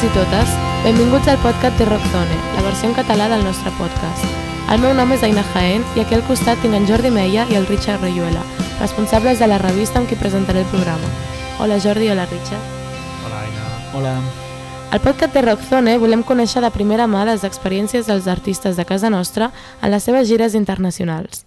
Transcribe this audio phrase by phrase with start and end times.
[0.00, 4.22] Tots i totes, benvinguts al podcast de Rockzone, la versió en català del nostre podcast.
[4.72, 7.58] El meu nom és Aina Jaén i aquí al costat tinc en Jordi Meia i
[7.58, 8.40] el Richard Rayuela,
[8.78, 11.12] responsables de la revista amb qui presentaré el programa.
[11.60, 12.64] Hola Jordi, hola Richard.
[13.26, 13.68] Hola, Aina.
[13.92, 14.16] Hola.
[14.88, 19.12] Al podcast de Rockzone volem conèixer de primera mà les experiències dels artistes de casa
[19.12, 21.44] nostra en les seves gires internacionals.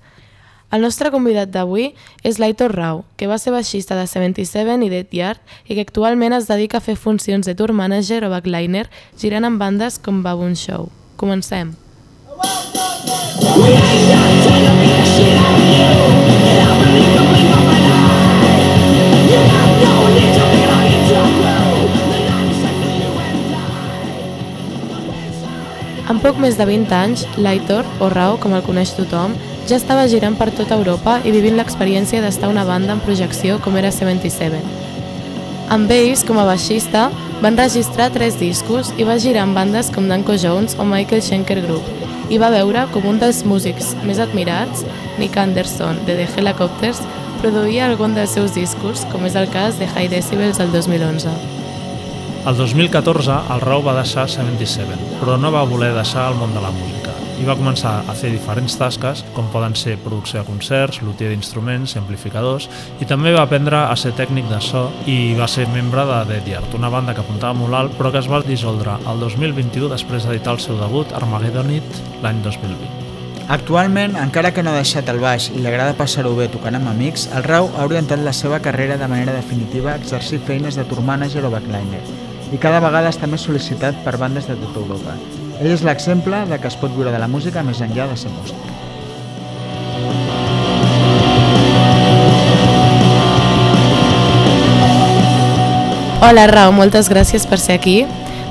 [0.74, 1.92] El nostre convidat d'avui
[2.26, 6.34] és l'Aitor Rau, que va ser baixista de 77 i Dead Yard i que actualment
[6.34, 8.88] es dedica a fer funcions de tour manager o backliner
[9.22, 10.90] girant amb bandes com Baboon Show.
[11.16, 11.76] Comencem.
[26.10, 29.38] En poc més de 20 anys, l'Aitor, o Rau, com el coneix tothom,
[29.70, 33.78] ja estava girant per tota Europa i vivint l'experiència d'estar una banda en projecció com
[33.80, 34.60] era 77.
[35.72, 37.08] Amb ells, com a baixista,
[37.42, 41.62] van registrar tres discos i va girar amb bandes com Danko Jones o Michael Schenker
[41.64, 41.88] Group
[42.32, 44.84] i va veure com un dels músics més admirats,
[45.20, 47.02] Nick Anderson, de The Helicopters,
[47.42, 51.36] produïa algun dels seus discos, com és el cas de High Decibels del 2011.
[52.48, 56.64] El 2014 el Rau va deixar 77, però no va voler deixar el món de
[56.64, 57.03] la música
[57.40, 61.96] i va començar a fer diferents tasques, com poden ser producció de concerts, lutier d'instruments,
[62.00, 62.70] amplificadors,
[63.02, 66.50] i també va aprendre a ser tècnic de so i va ser membre de Dead
[66.54, 70.28] Yard, una banda que apuntava molt alt, però que es va dissoldre el 2021 després
[70.28, 73.04] d'editar el seu debut, Armageddonit, l'any 2020.
[73.54, 76.94] Actualment, encara que no ha deixat el baix i li agrada passar-ho bé tocant amb
[76.94, 80.88] amics, el Rau ha orientat la seva carrera de manera definitiva a exercir feines de
[80.88, 82.04] tour manager o backliner
[82.54, 85.18] i cada vegada està més sol·licitat per bandes de tota Europa.
[85.64, 88.28] Ell és l'exemple de que es pot viure de la música més enllà de ser
[88.34, 88.60] músic.
[96.24, 98.02] Hola Rau, moltes gràcies per ser aquí.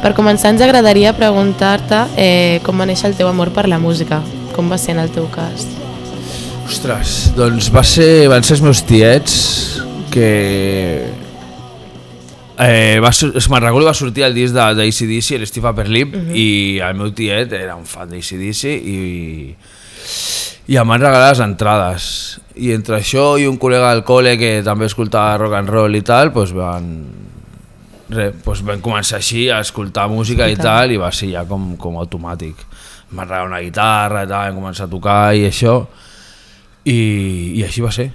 [0.01, 4.23] Per començar ens agradaria preguntar-te eh, com va néixer el teu amor per la música,
[4.57, 5.69] com va ser en el teu cas.
[6.65, 9.37] Ostres, doncs va ser, van ser els meus tiets
[10.13, 11.22] que...
[12.63, 13.11] Eh, va,
[13.51, 16.37] me'n recordo va sortir el disc de- d'ACDC, l'Steve Upper Lip, uh -huh.
[16.37, 19.55] i el meu tiet era un fan d'ACDC i,
[20.67, 22.41] i em van regalar les entrades.
[22.55, 26.03] I entre això i un col·lega del col·le que també escoltava rock and roll i
[26.03, 26.89] tal, doncs van,
[28.13, 31.77] Re, doncs vam començar així a escoltar música i tal i va ser ja com,
[31.77, 32.55] com automàtic.
[33.11, 35.87] Em van regalar una guitarra i tal, vam començar a tocar i això
[36.85, 36.99] i,
[37.57, 38.11] i així va ser.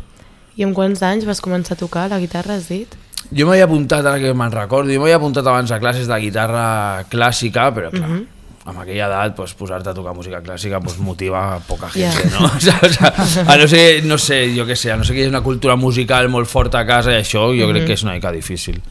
[0.56, 2.96] I amb quants anys vas començar a tocar la guitarra, has dit?
[3.36, 7.04] Jo m'havia apuntat, ara que me'n recordo, jo m'havia apuntat abans a classes de guitarra
[7.12, 8.26] clàssica, però clar, uh -huh.
[8.68, 12.40] amb aquella edat pues, posar-te a tocar música clàssica pues, motiva a poca gent, Ja.
[12.40, 12.46] no?
[12.56, 15.14] O sigui, o sigui, a no ser, no sé, jo què sé, a no sé
[15.14, 17.94] que hi hagi una cultura musical molt forta a casa i això jo crec que
[17.94, 18.82] és una mica difícil.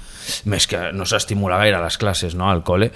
[0.45, 2.91] Més que no s'estimula gaire a les classes, no?, al col·le.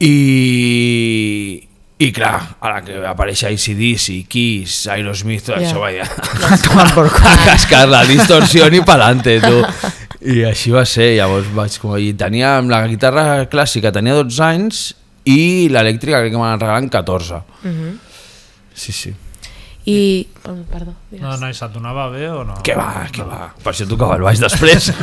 [0.00, 5.68] I, i clar, a la que apareix ACDC, Kiss, Aerosmith, tot Ja.
[5.68, 6.04] això vaja,
[7.32, 9.62] a cascar la distorsió i pa'lante, tu.
[10.24, 14.40] I així va ser, llavors vaig com dir, tenia amb la guitarra clàssica tenia 12
[14.46, 14.84] anys
[15.28, 17.42] i l'elèctrica crec que m'han regalat 14.
[18.74, 19.12] Sí, sí.
[19.84, 19.98] I...
[20.48, 21.20] oh, Perdó, digues.
[21.20, 22.56] No, no, i se't donava bé o no?
[22.64, 23.50] Què va, què va?
[23.60, 24.90] Per això tocava el baix després.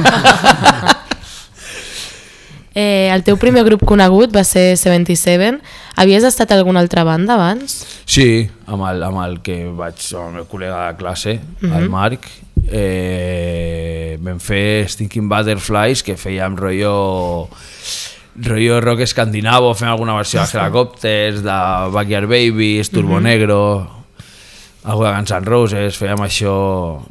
[2.72, 5.58] Eh, el teu primer grup conegut va ser 77.
[6.00, 7.74] Havies estat a alguna altra banda abans?
[8.08, 11.34] Sí, amb el, amb el que vaig, amb el meu col·lega de classe,
[11.68, 12.30] el Marc,
[12.72, 16.96] eh, vam fer Stinking Butterflies, que fèiem rotllo
[18.42, 21.58] rotllo rock escandinavo, fem alguna versió de Helicopters, de
[21.92, 23.60] Backyard Babies, Turbo Negro,
[24.84, 26.56] algú de Guns N' Roses, fèiem això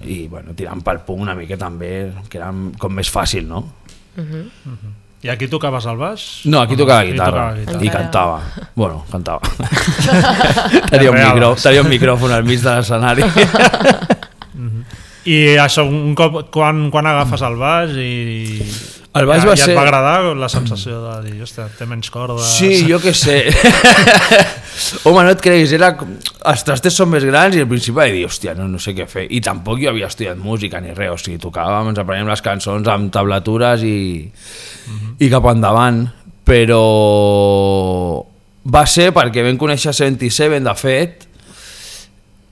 [0.02, 2.50] i bueno, tirant pel punt una mica també, que era
[2.80, 3.66] com més fàcil, no?
[5.20, 6.22] I aquí tocaves el baix?
[6.48, 7.84] No, aquí tocava Aquí guitarra tocava guitarra.
[7.84, 8.40] i cantava.
[8.74, 9.40] Bueno, cantava.
[10.90, 13.28] tenia, un micro, tenia un micròfon al mig de l'escenari.
[15.28, 18.12] I això, un cop, quan, quan agafes el baix i...
[19.18, 21.84] El baix ja, va ja ser- et va agradar la sensació de dir, hòstia, té
[21.90, 22.46] menys cordes...
[22.46, 23.40] Sí, jo què sé.
[25.04, 25.90] Home, no et creguis, era...
[26.52, 29.08] els trastes són més grans i al principi vaig dir, hòstia, no, no sé què
[29.10, 29.26] fer.
[29.34, 32.86] I tampoc jo havia estudiat música ni res, o sigui, tocàvem, ens aprenem les cançons
[32.88, 33.98] amb tablatures i,
[35.18, 36.04] i cap endavant.
[36.46, 36.80] Però
[38.70, 41.26] va ser perquè vam conèixer 77, de fet,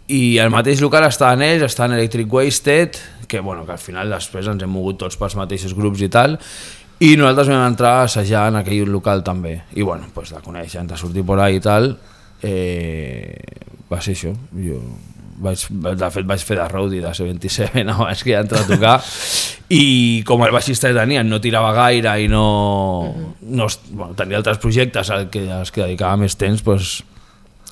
[0.09, 3.83] i el mateix local està en ells, està en Electric Wasted, que, bueno, que al
[3.83, 6.39] final després ens hem mogut tots pels mateixos grups i tal,
[7.05, 9.59] i nosaltres vam entrar a assajar en aquell local també.
[9.77, 11.93] I bueno, pues, de conèixer, de sortir por ahí i tal,
[12.43, 13.37] eh,
[13.93, 14.35] va ser això.
[14.57, 14.81] Jo
[15.39, 18.97] vaig, de fet vaig fer de roadie de 77 abans que ja entrar a tocar
[19.75, 22.45] i com el baixista que tenia no tirava gaire i no,
[23.43, 26.97] no bueno, tenia altres projectes als que, als que dedicava més temps doncs,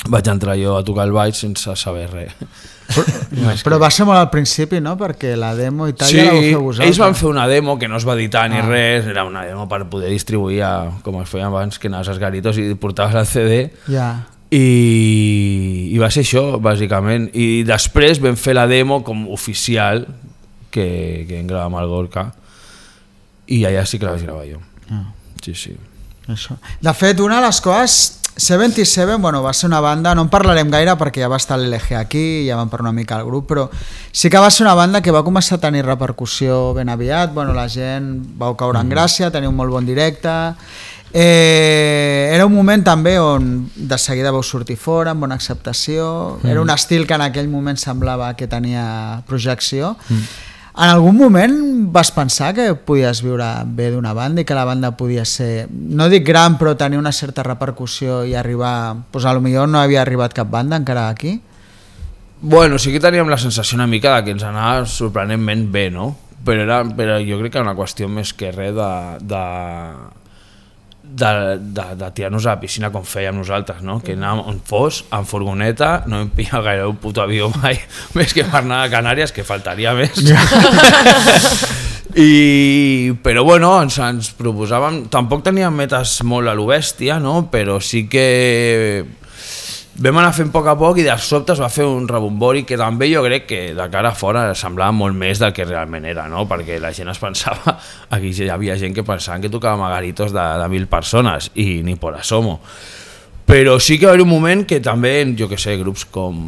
[0.08, 2.32] vaig entrar jo a tocar el baix sense saber res
[3.66, 4.92] Però va ser molt al principi, no?
[4.96, 6.86] Perquè la demo i tal sí, ja la vau fer vosaltres.
[6.86, 8.66] ells van fer una demo que no es va editar ni Ah.
[8.68, 10.70] res, era una demo per poder distribuir a,
[11.02, 13.58] com es feia abans, que anaves als garitos i portaves el CD
[13.90, 14.06] Ja.
[14.54, 17.26] i, i va ser això, bàsicament.
[17.34, 20.04] I després vam fer la demo com oficial,
[20.70, 22.28] que, que vam gravar amb el Gorka,
[23.50, 24.62] i allà sí que la vaig gravar jo.
[24.94, 25.02] Ah.
[25.42, 25.74] Sí, sí.
[26.30, 26.54] Això.
[26.82, 27.98] De fet, una de les coses...
[28.36, 31.94] 77, bueno, va ser una banda, no en parlarem gaire perquè ja va estar l'LG
[31.96, 33.64] aquí, ja vam parlar una mica al grup, però
[34.12, 37.54] sí que va ser una banda que va començar a tenir repercussió ben aviat, bueno,
[37.56, 40.34] la gent vau caure en gràcia, teniu un molt bon directe,
[41.16, 46.60] eh, era un moment també on de seguida vau sortir fora, amb bona acceptació, era
[46.60, 49.94] un estil que en aquell moment semblava que tenia projecció,
[50.76, 51.54] en algun moment
[51.92, 56.10] vas pensar que podies viure bé d'una banda i que la banda podia ser, no
[56.12, 60.02] dic gran, però tenir una certa repercussió i arribar, doncs a lo millor no havia
[60.02, 61.38] arribat cap banda encara aquí?
[62.42, 66.10] Bueno, sí que teníem la sensació una mica de que ens anava sorprenentment bé, no?
[66.44, 68.90] Però, era, però jo crec que era una qüestió més que res de,
[69.24, 69.42] de,
[71.06, 74.00] de, de, de tirar-nos a la piscina com fèiem nosaltres, no?
[74.04, 77.78] Que anàvem on fos, en furgoneta, no hem pillat gaire un puto avió mai,
[78.18, 80.18] més que per anar a Canàries, que faltaria més.
[82.16, 87.42] I, però bueno, ens, ens proposàvem, tampoc teníem metes molt a lo bèstia, no?
[87.52, 89.04] però sí que
[89.98, 92.64] vam anar fent a poc a poc i de sobte es va fer un rebombori
[92.68, 96.04] que també jo crec que de cara a fora semblava molt més del que realment
[96.04, 96.44] era, no?
[96.48, 97.78] perquè la gent es pensava,
[98.14, 101.82] aquí hi havia gent que pensaven que tocàvem a garitos de, de mil persones i
[101.86, 102.60] ni por asomo.
[103.46, 106.40] Però sí que va haver un moment que també, jo que sé, grups com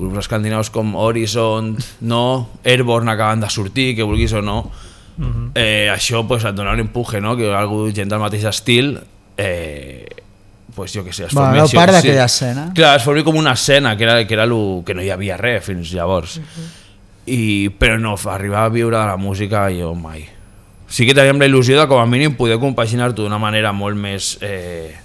[0.00, 1.74] grups escandinaus com Horizon,
[2.08, 2.22] no,
[2.64, 4.62] Airborne acaben de sortir, que vulguis o no,
[5.54, 7.36] eh, això pues, et dona un empuje, no?
[7.36, 8.94] que algú, gent del mateix estil,
[9.36, 9.99] eh,
[10.74, 12.66] pues, jo que sé, es Bueno, formi éreu així, part d'aquella escena.
[12.76, 15.36] Clar, es formi com una escena, que era, que era lo, que no hi havia
[15.40, 16.38] res fins llavors.
[17.30, 20.26] I, però no, arribar a viure de la música jo mai.
[20.90, 24.32] Sí que teníem la il·lusió de com a mínim poder compaginar-ho d'una manera molt més
[24.42, 24.96] eh,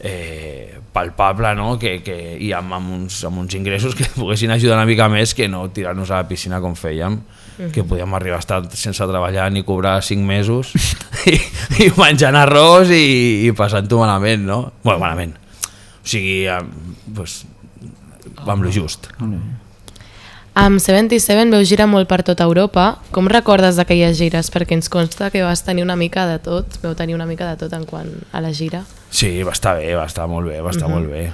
[0.00, 1.78] eh, palpable no?
[1.78, 5.34] que, que, i amb, amb, uns, amb uns ingressos que poguessin ajudar una mica més
[5.36, 7.20] que no tirar-nos a la piscina com fèiem
[7.72, 10.72] que podíem arribar a estar sense treballar ni cobrar 5 mesos
[11.32, 11.36] i,
[11.84, 14.60] i menjant arròs i, i passant-ho malament, no?
[14.82, 15.36] Bueno, malament.
[16.02, 16.46] O sigui,
[17.14, 17.42] pues,
[18.46, 19.08] amb lo just.
[20.52, 22.98] Amb 77 veu girar molt per tota Europa.
[23.14, 24.50] Com recordes d'aquelles gires?
[24.52, 27.56] Perquè ens consta que vas tenir una mica de tot, veu tenir una mica de
[27.62, 28.82] tot en quant a la gira.
[29.08, 30.98] Sí, va estar bé, va estar molt bé, va estar uh -huh.
[30.98, 31.32] molt bé.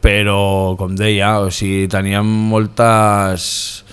[0.00, 3.83] Però, com deia, o sigui, teníem moltes...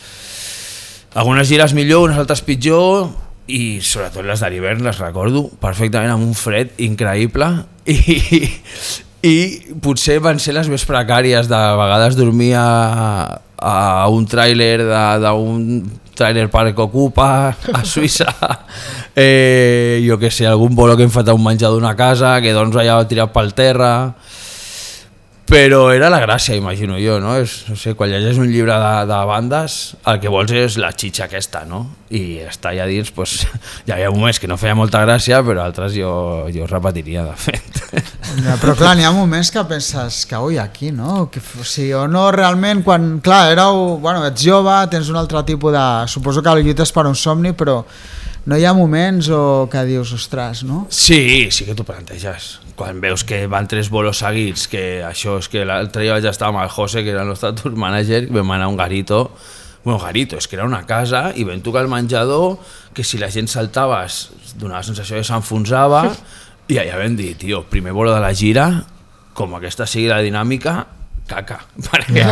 [1.14, 3.10] Algunes gires millor, unes altres pitjor,
[3.52, 7.50] i sobretot les de l'hivern les recordo perfectament amb un fred increïble
[7.90, 7.98] i,
[9.34, 9.36] i
[9.84, 11.50] potser van ser les més precàries.
[11.52, 13.74] De vegades dormia a,
[14.06, 14.78] a un tràiler
[15.20, 15.82] d'un
[16.16, 18.32] tràiler parc ocupa a Suïssa
[19.16, 22.54] eh, jo que sé, algun bolo que hem fet a un menjar d'una casa que
[22.56, 23.94] doncs allà tirat pel terra
[25.52, 27.34] però era la gràcia, imagino jo, no?
[27.42, 29.78] És, no sé, quan llegeix un llibre de, de bandes,
[30.08, 31.82] el que vols és la xitxa aquesta, no?
[32.16, 33.42] I estar allà dins, pues,
[33.86, 36.14] hi havia moments que no feia molta gràcia, però altres jo,
[36.56, 37.82] jo repetiria, de fet.
[38.46, 41.28] Ja, però clar, n'hi ha moments que penses que ui, aquí, no?
[41.34, 45.44] Que, o sigui, o no realment, quan, clar, éreu, bueno, ets jove, tens un altre
[45.52, 45.86] tipus de...
[46.08, 47.82] Suposo que lluites per un somni, però
[48.46, 50.86] no hi ha moments o que dius, ostres, no?
[50.90, 52.60] Sí, sí que t'ho planteges.
[52.78, 56.50] Quan veus que van tres bolos seguits, que això és que l'altre dia vaig estar
[56.50, 59.28] amb el José, que era el nostre tour manager, vam anar a un garito,
[59.84, 62.58] bueno, garito, és que era una casa, i vam tocar el menjador,
[62.94, 66.08] que si la gent saltava es donava la sensació que s'enfonsava,
[66.72, 68.72] i allà vam dir, tio, primer bolo de la gira,
[69.38, 70.80] com aquesta sigui la dinàmica,
[71.32, 72.26] caca, perquè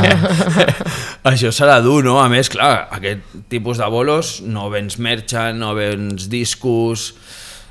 [1.31, 2.19] això serà dur, no?
[2.21, 7.13] A més, clar, aquest tipus de bolos no vens merchan, no vens discos,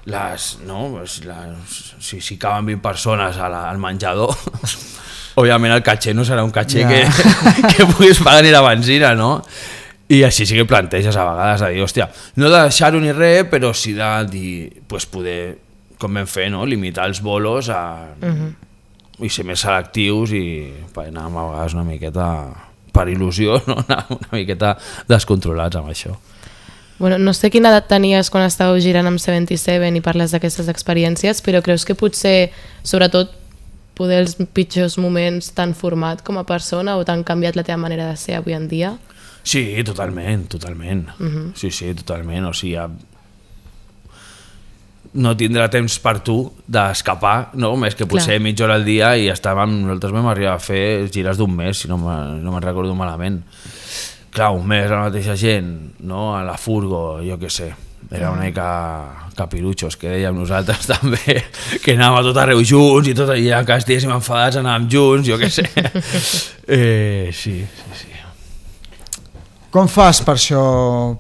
[0.09, 0.87] les, no?
[0.97, 4.33] Pues les, si, si caben 20 persones a la, al menjador,
[5.39, 6.89] òbviament el caché no serà un caché Ja.
[6.91, 9.37] que, que puguis pagar ni la benzina, no?
[10.09, 12.07] I així sí que planteges a vegades a dir, hòstia,
[12.41, 14.53] no de deixar-ho ni res, però sí de dir,
[14.89, 15.59] pues poder,
[16.01, 16.65] com vam fer, no?
[16.65, 17.83] limitar els bolos a,
[19.21, 20.45] i ser més selectius i
[20.95, 22.29] per anar a vegades una miqueta
[22.95, 23.79] per il·lusió, no?
[23.87, 24.77] anar una miqueta
[25.09, 26.15] descontrolats amb això.
[26.99, 31.43] Bueno, no sé quina edat tenies quan estàveu girant amb 77 i parles d'aquestes experiències,
[31.47, 32.51] però creus que potser,
[32.83, 33.37] sobretot
[33.99, 38.11] poder els pitjors moments t'han format com a persona o t'han canviat la teva manera
[38.11, 38.97] de ser avui en dia?
[39.43, 41.09] Sí, totalment, totalment.
[41.19, 41.47] Uh -huh.
[41.55, 42.47] Sí, sí, totalment.
[42.47, 42.77] O sigui,
[45.15, 46.39] no tindrà temps per tu
[46.69, 47.75] d'escapar, no?
[47.81, 48.45] més que potser Clar.
[48.45, 51.91] mitja hora al dia i estàvem, nosaltres vam arribar a fer gires d'un mes, si
[51.91, 53.41] no me'n no me'n recordo malament.
[54.35, 55.73] Clar, un mes la mateixa gent,
[56.05, 56.35] no?
[56.37, 57.73] a la furgo, jo què sé,
[58.11, 58.69] era una mica
[59.39, 61.39] capirutxos, que dèiem nosaltres també,
[61.85, 65.41] que anàvem a tot arreu junts i tot allà, que estiguéssim enfadats anàvem junts, jo
[65.41, 65.67] què sé.
[66.79, 68.08] eh, sí, sí, sí.
[69.79, 70.61] Com fas per això,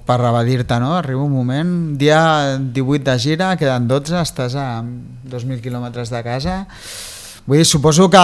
[0.03, 0.97] per evadir-te, no?
[0.99, 6.57] Arriba un moment, dia 18 de gira, queden 12, estàs a 2.000 quilòmetres de casa.
[7.47, 8.23] Vull dir, suposo que,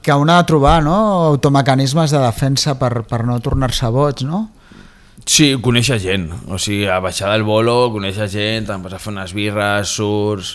[0.00, 0.94] que un ha de trobar no?
[1.34, 4.40] automecanismes de defensa per, per no tornar-se boig, no?
[5.28, 9.12] Sí, conèixer gent, o sigui, a baixar del bolo, conèixer gent, te'n vas a fer
[9.12, 10.54] unes birres, surts,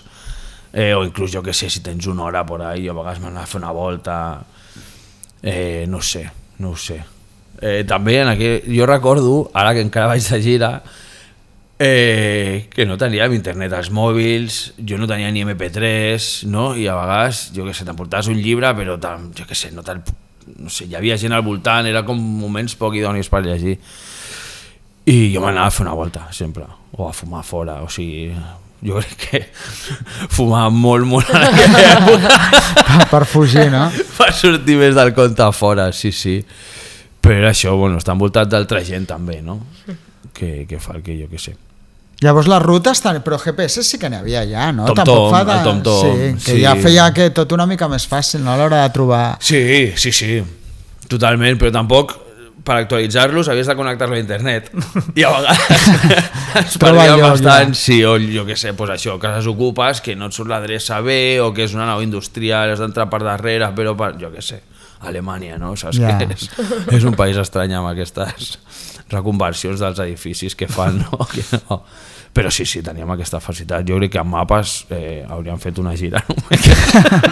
[0.73, 3.45] eh, o inclús jo que sé, si tens una hora por ahí, a vegades m'anava
[3.45, 4.19] a fer una volta,
[5.43, 6.25] eh, no sé,
[6.65, 7.03] no ho sé.
[7.61, 10.69] Eh, també en aquell, jo recordo, ara que encara vaig de gira,
[11.79, 16.73] eh, que no teníem internet als mòbils, jo no tenia ni MP3, no?
[16.75, 19.83] i a vegades, jo que sé, t'emportaves un llibre, però tam, jo que sé, no,
[19.83, 20.03] te'l-
[20.59, 23.77] no sé, hi havia gent al voltant, era com moments poc idonis per llegir.
[25.09, 26.65] I jo m'anava a fer una volta, sempre,
[26.97, 28.29] o a fumar fora, o sigui,
[28.85, 29.41] jo crec que
[30.35, 32.35] fumava molt, molt en aquella època
[32.89, 33.87] Per, per fugir, no?
[34.17, 36.39] per sortir més del compte a fora, sí, sí.
[37.21, 39.59] Però això, bueno, està envoltat d'altra gent també, no?
[40.33, 41.55] Que, que fa el que jo que sé.
[42.19, 43.21] Llavors les rutes, tan...
[43.23, 44.87] però GPS sí que n'hi havia ja, no?
[44.89, 46.63] TomTom, Tampoc fa el TomTom, sí, que sí.
[46.65, 48.51] ja feia que tot una mica més fàcil, no?
[48.51, 49.37] A l'hora de trobar...
[49.43, 49.61] Sí,
[49.95, 50.41] sí, sí,
[51.07, 52.17] totalment, però tampoc
[52.69, 54.67] per actualitzar-los havies de connectar-lo a internet
[55.17, 55.85] i a vegades
[56.65, 57.79] es perdia bastant, ja.
[57.79, 60.99] sí, o jo què sé, pues això, que les ocupes, que no et surt l'adreça
[61.05, 64.43] bé o que és una nau industrial, has d'entrar per darrere, però per, jo què
[64.43, 64.59] sé,
[65.01, 65.75] Alemanya, no?
[65.79, 66.17] Saps Ja.
[66.19, 66.49] que és,
[66.91, 68.57] és un país estrany amb aquestes
[69.09, 71.25] reconversions dels edificis que fan, no?
[71.33, 71.83] Que no.
[72.33, 73.87] Però sí, sí, teníem aquesta facilitat.
[73.89, 76.67] Jo crec que amb mapes eh, hauríem fet una gira només.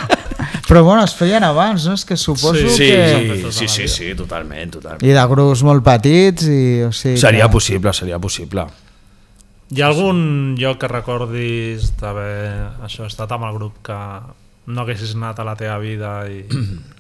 [0.68, 1.94] Però bueno, es feien abans, no?
[1.96, 3.44] És que suposo Sí, que...
[3.52, 5.06] sí, sí, sí, sí, totalment, totalment.
[5.06, 6.60] I de grups molt petits i...
[6.88, 7.54] O sigui, Seria que...
[7.54, 8.66] possible, seria possible.
[9.72, 13.98] Hi ha algun lloc que recordis d'haver això, estat amb el grup que
[14.68, 16.42] no haguessis anat a la teva vida i,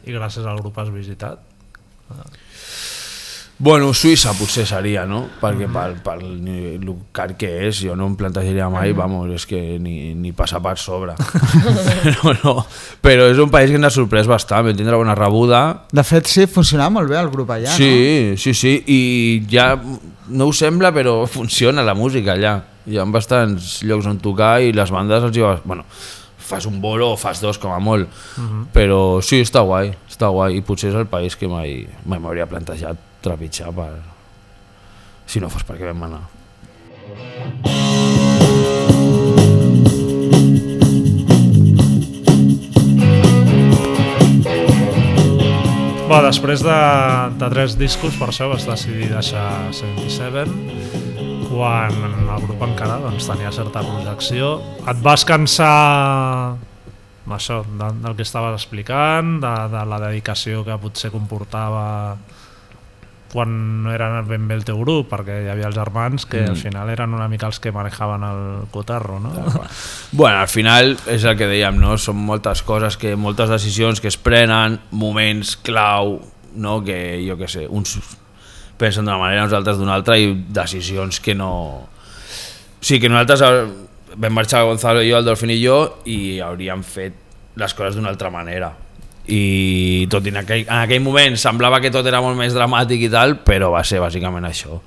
[0.07, 1.39] i gràcies al grup has visitat?
[3.59, 5.23] Bueno, Suïssa potser seria, no?
[5.41, 9.47] Perquè pel, pel ni- el car que és, jo no em plantejaria mai, vamos, és
[9.49, 11.15] que ni, ni passar per sobre.
[12.19, 12.53] no, no.
[13.01, 15.63] Però és un país que ens ha sorprès bastant, vam tindre bona rebuda.
[15.89, 19.01] De fet, sí, funcionava molt bé el grup allà, sí, sí, sí, i
[19.49, 22.59] ja no ho sembla, però funciona la música allà.
[22.87, 25.57] Hi ha bastants llocs on tocar i les bandes els hi va...
[25.65, 25.89] Bueno,
[26.47, 28.07] fas un bolo o fas dos com a molt,
[28.73, 32.47] però sí, està guai, està guai, i potser és el país que mai mai m'hauria
[32.47, 33.91] plantejat trepitjar per...
[35.27, 36.23] si no fos perquè vam anar.
[46.07, 46.77] Bé, després de,
[47.35, 51.06] de tres discos, per això vas decidir deixar 77,
[51.57, 54.57] quan el grup encara doncs, tenia certa projecció.
[54.85, 55.73] Et vas cansar
[57.33, 62.17] això, de, del que estaves explicant, de, de la dedicació que potser comportava
[63.27, 66.53] quan no era ben bé el teu grup, perquè hi havia els germans que mm.
[66.53, 69.33] al final eren una mica els que manejaven el cotarro, no?
[70.11, 71.97] Bueno, al final és el que dèiem, no?
[71.99, 76.21] Són moltes coses, que moltes decisions que es prenen, moments clau,
[76.55, 76.79] no?
[76.85, 77.97] que jo que sé, uns
[78.77, 81.51] pensen d'una manera, uns altres d'una altra i decisions que no...
[82.79, 83.63] Sigui, que nosaltres eh,
[84.15, 85.77] vam marxar Gonzalo i jo, el Dolphin i jo
[86.09, 87.23] i hauríem fet
[87.57, 88.71] les coses d'una altra manera.
[89.27, 93.07] I tot i en aquell, en aquell moment semblava que tot era molt més dramàtic
[93.09, 94.79] i tal, però va ser bàsicament això.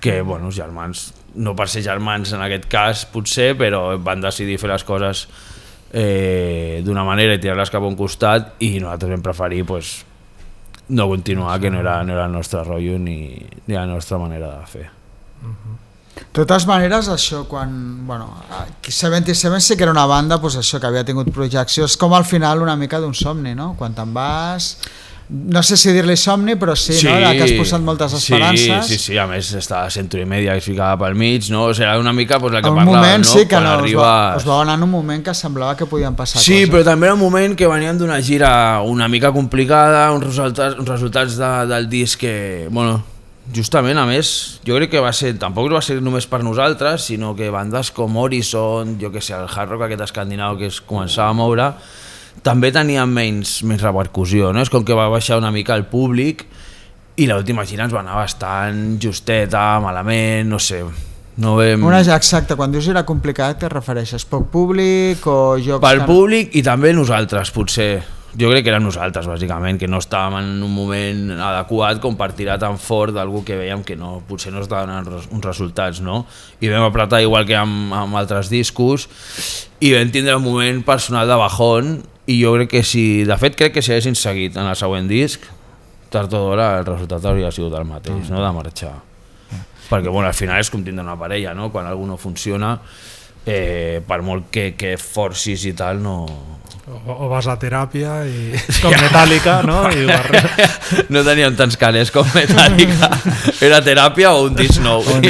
[0.00, 1.08] Que, bueno, els germans,
[1.40, 5.24] no per ser germans en aquest cas, potser, però van decidir fer les coses
[5.90, 9.96] eh, d'una manera i tirar-les cap a un costat i nosaltres vam preferir pues,
[10.88, 13.34] no continuar, que no era, no era el nostre rotllo ni,
[13.66, 14.86] ni la nostra manera de fer.
[16.16, 17.72] De totes maneres, això quan...
[18.06, 18.28] Bueno,
[18.82, 21.84] 77 sí que era una banda pues, això que havia tingut projecció.
[21.84, 23.74] És com al final una mica d'un somni, no?
[23.78, 24.76] Quan te'n vas...
[25.28, 27.16] No sé si dir-li somni, però sí, no?
[27.18, 28.86] De que has posat moltes esperances.
[28.86, 31.64] Sí, sí, sí, a més està a Century Media que es ficava pel mig, no?
[31.72, 33.30] O sigui, una mica pues, la que parlava, moment no?
[33.32, 35.86] sí que Quan no, us, va, us va anar en un moment que semblava que
[35.90, 36.70] podien passar Sí, coses.
[36.70, 38.52] però també era un moment que veníem d'una gira
[38.86, 43.02] una mica complicada, uns resultats, uns resultats de, del disc que, bueno,
[43.54, 47.34] justament, a més, jo crec que va ser, tampoc va ser només per nosaltres, sinó
[47.34, 51.30] que bandes com Horizon, jo que sé, el hard rock aquest escandinau que es començava
[51.34, 51.72] a moure,
[52.42, 54.62] també tenia menys, menys repercussió, no?
[54.62, 56.44] És com que va baixar una mica el públic
[57.16, 60.82] i l'última gira ens va anar bastant justeta, malament, no sé,
[61.40, 61.84] no vam...
[61.88, 65.80] Una, exacte, quan dius era complicat, te refereixes poc públic o jocs...
[65.84, 68.02] Pel que- públic i també nosaltres, potser.
[68.36, 72.34] Jo crec que érem nosaltres, bàsicament, que no estàvem en un moment adequat com per
[72.36, 76.02] tirar tan fort d'algú que veiem que no, potser no es donen res- uns resultats,
[76.04, 76.18] no?
[76.60, 79.06] I vam apretar igual que amb, amb altres discos
[79.80, 81.94] i vam tindre un moment personal de bajón
[82.26, 85.06] i jo crec que si, de fet crec que si haguessin seguit en el següent
[85.10, 85.44] disc,
[86.10, 88.42] tard o d'hora el resultat hauria sigut el mateix, no?
[88.42, 88.94] de marxar.
[89.86, 91.68] Perquè bueno, al final és com tindre una parella, no?
[91.70, 92.72] quan algú no funciona,
[93.46, 96.16] eh, per molt que, que forcis i tal, no...
[96.86, 98.52] O, o vas a teràpia i
[98.82, 99.84] com metàl·lica, no?
[99.94, 100.42] I barre-
[101.14, 103.08] no teníem tants calés com Metallica.
[103.62, 105.02] Era teràpia o un disc nou.
[105.02, 105.22] Un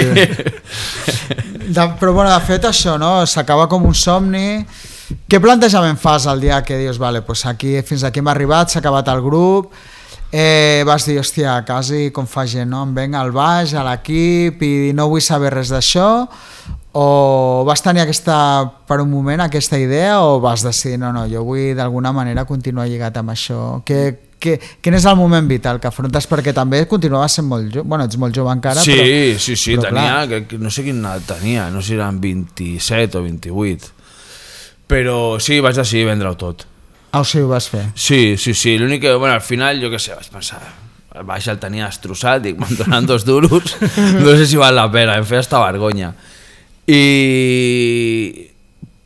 [1.66, 3.24] De, però bueno, de fet això, no?
[3.26, 4.60] S'acaba com un somni.
[5.28, 8.80] Què plantejament fas el dia que dius, vale, pues aquí, fins aquí hem arribat, s'ha
[8.82, 9.70] acabat el grup,
[10.32, 12.82] eh, vas dir, hòstia, quasi com fa gent, no?
[12.86, 16.08] Em venc al baix, a l'equip i no vull saber res d'això,
[16.98, 18.36] o vas tenir aquesta,
[18.88, 22.88] per un moment aquesta idea o vas decidir, no, no, jo vull d'alguna manera continuar
[22.88, 23.60] lligat amb això?
[23.86, 26.26] Que, que, quin és el moment vital que afrontes?
[26.30, 29.42] Perquè també continuaves sent molt jove, bueno, ets molt jove encara, sí, però...
[29.44, 30.42] sí, sí, però tenia, clar.
[30.48, 33.95] que, no sé quin edat tenia, no sé si eren 27 o 28.
[34.86, 36.66] Però sí, vaig decidir vendre-ho tot.
[37.10, 37.86] Ah, o sigui, ho vas fer.
[37.94, 40.60] Sí, sí, sí, l'únic que, bueno, al final, jo què sé, vaig pensar,
[41.16, 43.76] el baix el tenia destrossat, dic, me'n donen dos duros,
[44.24, 46.12] no sé si val la pena, em feia esta vergonya.
[46.86, 48.52] I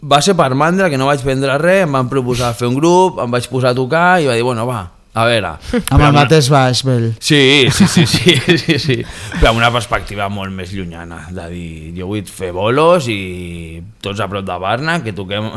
[0.02, 3.20] va ser per mandra que no vaig vendre res, em van proposar fer un grup,
[3.22, 4.82] em vaig posar a tocar i va dir, bueno, va,
[5.14, 5.48] a veure.
[5.90, 7.08] Amb el mateix baix, vell.
[7.18, 8.96] Sí, sí, sí, sí, sí, sí.
[9.40, 14.20] Però amb una perspectiva molt més llunyana, de dir, jo vull fer bolos i tots
[14.22, 15.50] a prop de Barna, que toquem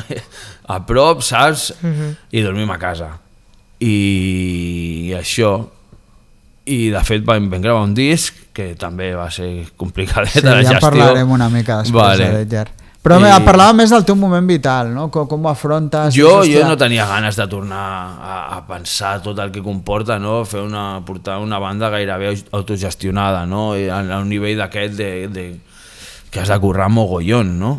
[0.74, 1.70] a prop, saps?
[2.34, 3.12] I dormim a casa.
[3.84, 5.52] I això,
[6.72, 10.50] i de fet vam, vam gravar un disc que també va ser complicadet Sí, de
[10.50, 10.86] la ja gestió.
[10.90, 12.26] parlarem una mica després Vale.
[12.30, 12.68] de Ledger.
[13.04, 15.10] Però I- parlava més del teu moment vital, no?
[15.12, 16.14] Com, com ho afrontes?
[16.16, 17.84] Jo, Dius, jo no tenia ganes de tornar
[18.16, 20.38] a, a pensar tot el que comporta, no?
[20.48, 23.74] fer una, portar una banda gairebé autogestionada, no?
[23.76, 25.46] I a, a un nivell d'aquest de, de,
[26.32, 27.74] que has de currar mogollon, no?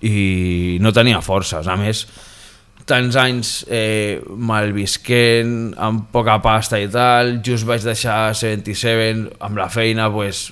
[0.00, 2.06] I no tenia forces, a més,
[2.88, 9.68] tants anys eh, malvisquent, amb poca pasta i tal, just vaig deixar 77 amb la
[9.68, 10.46] feina, pues,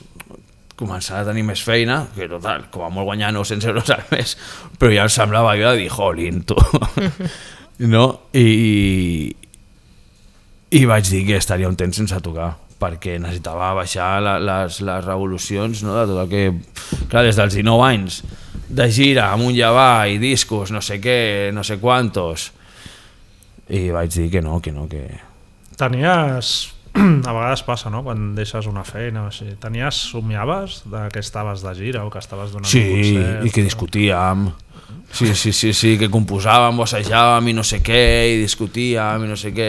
[0.76, 4.36] començar a tenir més feina, que total, com a molt guanyar 900 euros al mes,
[4.78, 6.56] però ja em semblava jo de dir, jolín, tu.
[7.94, 8.06] no?
[8.36, 9.32] I,
[10.76, 15.04] I vaig dir que estaria un temps sense tocar perquè necessitava baixar la, les, les
[15.04, 15.94] revolucions no?
[15.96, 16.42] de tot el que...
[17.08, 18.20] Clar, des dels 19 anys
[18.68, 22.50] de gira, amunt i avall, i discos, no sé què, no sé quantos...
[23.66, 25.08] I vaig dir que no, que no, que...
[25.80, 26.75] Tenies...
[26.96, 29.50] A vegades passa, no?, quan deixes una feina o així.
[29.60, 33.44] Tenies, somiaves de que estaves de gira o que estaves donant Sí, un concert?
[33.46, 34.46] i que discutíem.
[35.12, 38.00] Sí, sí, sí, sí, que composàvem o assajàvem i no sé què,
[38.34, 39.68] i discutíem i no sé què.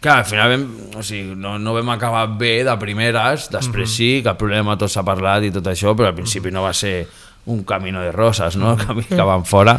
[0.00, 4.10] Clar, al final vam, o sigui, no, no vam acabar bé de primeres, després sí,
[4.22, 7.02] que el problema tot s'ha parlat i tot això, però al principi no va ser
[7.48, 9.76] un camino de roses, no?, el camí que van fora.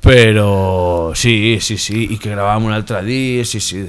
[0.00, 3.82] Però sí, sí, sí, i que gravàvem un altre dia, sí, sí.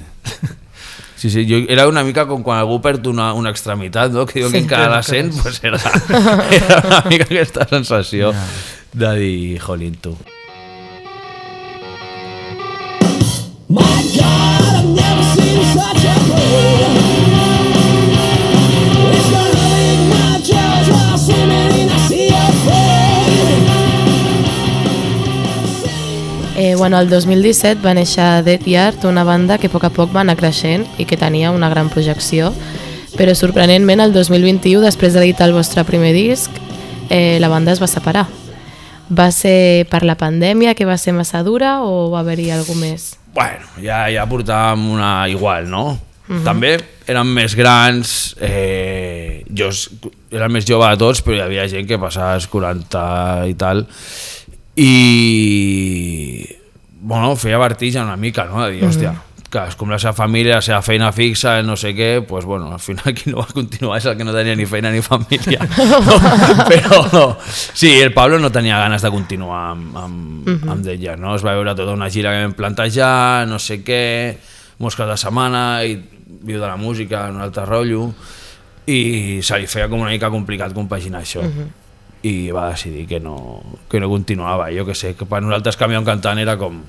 [1.21, 4.23] Sí, sí, jo, era una mica com quan algú perd una, una extremitat, no?
[4.25, 5.77] que diuen Sí, que encara la sent, pues era,
[6.49, 8.33] era una mica aquesta sensació
[8.91, 10.15] de dir, jolín, tu.
[13.69, 13.85] My
[14.17, 15.50] God, I've never seen
[26.81, 30.23] bueno, el 2017 va néixer Dead Yard, una banda que a poc a poc va
[30.23, 32.47] anar creixent i que tenia una gran projecció,
[33.13, 36.49] però sorprenentment el 2021, després d'editar el vostre primer disc,
[37.13, 38.23] eh, la banda es va separar.
[39.13, 43.11] Va ser per la pandèmia que va ser massa dura o va haver-hi alguna més?
[43.35, 45.99] Bueno, ja, ja portàvem una igual, no?
[46.41, 49.69] També érem més grans, eh, jo
[50.31, 53.05] era el més jove de tots, però hi havia gent que passava els 40
[53.51, 53.85] i tal,
[54.81, 56.57] i
[57.01, 58.61] bueno, feia vertigen una mica, no?
[58.63, 59.15] De dir, hòstia,
[59.51, 62.69] que és com la seva família, la seva feina fixa, no sé què, pues bueno,
[62.71, 65.65] al final qui no va continuar és el que no tenia ni feina ni família.
[65.81, 66.21] No,
[66.69, 67.01] però
[67.41, 70.71] sí, el Pablo no tenia ganes de continuar amb, amb, uh -huh.
[70.71, 71.35] amb Deja, no?
[71.35, 74.37] Es va veure tota una gira que vam plantejar, no sé què,
[74.77, 75.99] molts caps de setmana, i
[76.41, 78.13] viu de la música, un altre rotllo,
[78.85, 81.41] i se li feia com una mica complicat compaginar això.
[81.41, 81.80] Uh -huh
[82.23, 86.03] i va decidir que no, que no continuava jo que sé, que per nosaltres canviar
[86.03, 86.81] un cantant era com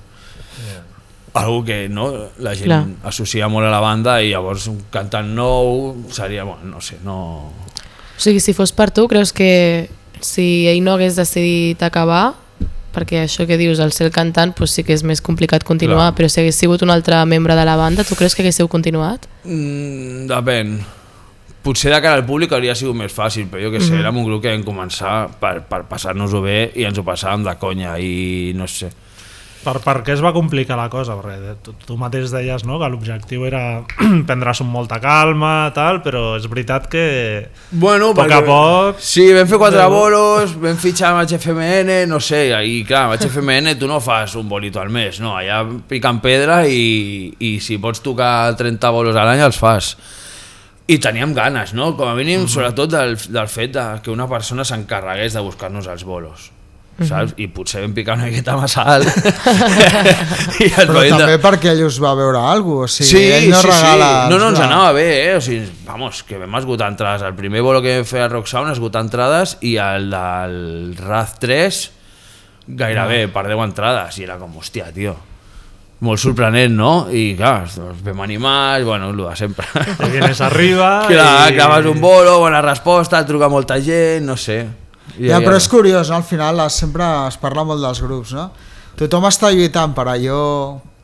[1.33, 2.85] algo que no, la gent Clar.
[3.09, 7.17] associa molt a la banda i llavors un cantant nou seria, bueno, no sé, no...
[8.13, 9.89] O sigui, si fos per tu, creus que
[10.21, 12.35] si ell no hagués decidit acabar,
[12.93, 16.11] perquè això que dius, el ser el cantant, doncs sí que és més complicat continuar,
[16.11, 16.17] Clar.
[16.21, 19.25] però si hagués sigut un altre membre de la banda, tu creus que haguéssiu continuat?
[19.45, 20.77] Mm, depèn.
[21.63, 24.27] Potser de cara al públic hauria sigut més fàcil, però jo que sé, érem un
[24.27, 28.51] grup que vam començar per, per passar-nos-ho bé i ens ho passàvem de conya i
[28.59, 28.91] no sé.
[29.63, 31.15] Per, per què es va complicar la cosa?
[31.15, 32.81] Perquè tu, tu mateix deies no?
[32.81, 33.61] que l'objectiu era
[34.27, 37.05] prendre's amb molta calma, tal, però és veritat que
[37.71, 38.99] Bueno, a poc a poc...
[38.99, 43.77] Sí, vam fer quatre bolos, vam fitxar amb HFMN, no sé, i clar, amb HFMN
[43.79, 48.03] tu no fas un bolito al mes, no, allà piquen pedra i, i si pots
[48.03, 49.95] tocar 30 bolos a l'any els fas.
[50.91, 51.93] I teníem ganes, no?
[51.97, 56.03] Com a mínim, sobretot del, del fet de que una persona s'encarregués de buscar-nos els
[56.05, 56.51] bolos.
[57.03, 57.33] saps?
[57.41, 59.09] I potser vam picar una miqueta massa alt.
[60.77, 63.61] Però vindre- també perquè ell us va veure alguna cosa, o sigui, Sí, ell no
[63.63, 64.11] sí, regala...
[64.27, 64.31] sí.
[64.35, 65.37] No, no, ens anava bé, eh?
[65.39, 67.23] O sigui, vamos, que vam esgotar entrades.
[67.27, 71.39] El primer bolo que vam fer a Rock Sound, esgotar entrades, i el del Raz
[71.43, 71.83] 3,
[72.69, 74.19] gairebé per 10 entrades.
[74.21, 75.17] I era com, hòstia, tio,
[76.03, 77.07] molt sorprenent, no?
[77.15, 79.67] I clar, ens vam animar, i bueno, el de sempre.
[79.99, 81.55] Te vienes arriba clar, i...
[81.55, 84.61] acabes un bolo, bona resposta, truca molta gent, no sé.
[85.19, 86.17] I Ja, ja- però és curiós, no?
[86.17, 88.51] al final sempre es parla molt dels grups, no?
[88.99, 90.41] Tothom està lluitant per allò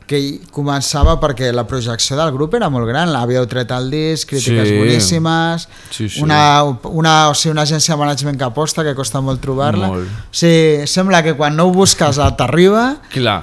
[0.09, 0.19] que
[0.51, 4.77] començava perquè la projecció del grup era molt gran, l'havíeu tret al disc, crítiques Sí.
[4.79, 6.21] boníssimes, Sí, sí.
[6.23, 9.89] Una, una, o sigui, una agència de management que aposta, que costa molt trobar-la.
[9.91, 12.97] O sigui, sembla que quan no ho busques t'arriba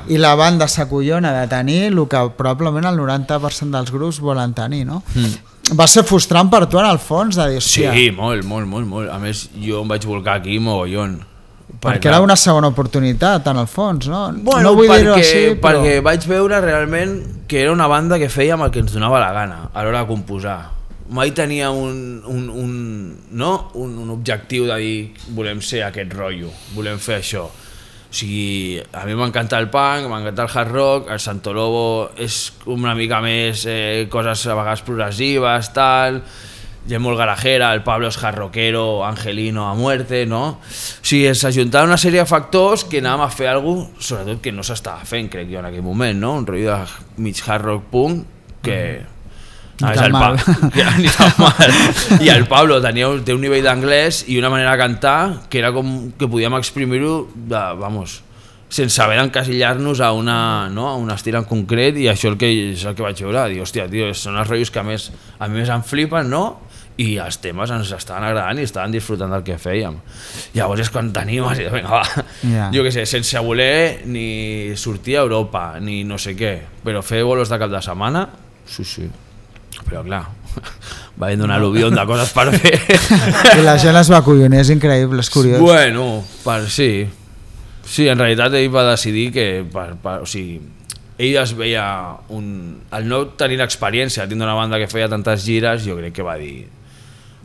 [0.09, 4.85] i la banda s'acollona de tenir el que probablement el 90% dels grups volen tenir,
[4.87, 5.03] no?
[5.79, 7.63] Va ser frustrant per tu en el fons de dir.
[7.63, 9.11] Sí, molt, molt, molt, molt.
[9.11, 11.21] A més, jo em vaig volcar aquí mogollon.
[11.67, 14.23] Perquè era una segona oportunitat en el fons, no?
[14.33, 15.83] Bueno, no vull perquè, dir-ho així, però...
[15.83, 17.19] perquè vaig veure realment
[17.51, 20.11] que era una banda que fèiem el que ens donava la gana a l'hora de
[20.11, 20.59] composar.
[21.17, 22.73] Mai tenia un, un, un,
[23.39, 23.53] no?
[23.79, 24.97] un, un objectiu de dir
[25.37, 27.47] volem ser aquest rotllo, volem fer això.
[27.47, 32.41] O sigui, a mi m'encanta el punk, m'encanta el hard rock, el Santo Lobo és
[32.71, 36.23] una mica més eh, coses a vegades progressives, tal,
[36.89, 40.43] gent molt garajera, el Pablo és hard rockero, angelino a muerte, no?
[40.61, 44.53] O sigui, s'ajuntaven una sèrie de factors que anàvem a fer alguna cosa, sobretot que
[44.55, 46.35] no s'estava fent, crec jo, en aquell moment, no?
[46.41, 48.25] Un rotllo de mig hard rock punk
[48.63, 48.81] que...
[49.77, 50.39] Ni Ah, és el mal.
[50.41, 51.73] Pa- que, ni tan mal.
[52.25, 55.17] I el Pablo tenia, un- té un nivell d'anglès i una manera de cantar
[55.53, 58.23] que era com que podíem exprimir-ho de, vamos,
[58.73, 60.89] sense haver d'encasillar-nos a, una, no?
[60.89, 63.61] a un estil en concret i això el que, és el que vaig veure, dir,
[63.67, 66.43] hòstia, tio, són els rotllos que a més, a mi més em flipen, no?
[67.03, 69.99] I els temes ens estaven agradant i estaven disfrutant del que fèiem.
[70.57, 72.71] Llavors és quan t'animes i vinga, va, Ja.
[72.73, 76.55] jo què sé, sense voler ni sortir a Europa, ni no sé què,
[76.85, 78.27] però fer bolos de cap de setmana,
[78.67, 79.09] sí, sí.
[79.87, 80.23] Però clar,
[81.21, 82.79] va haver un al·luvió de coses per fer.
[83.61, 85.61] I la gent es va collonir, és increïble, és curiós.
[85.61, 87.05] Bueno, per, sí.
[87.87, 90.57] Sí, en realitat ell va decidir que, per, per, o sigui,
[91.19, 91.85] ell es veia
[92.35, 92.49] un...
[92.97, 96.25] El no tenir l'experiència de tindre una banda que feia tantes gires, jo crec que
[96.27, 96.67] va dir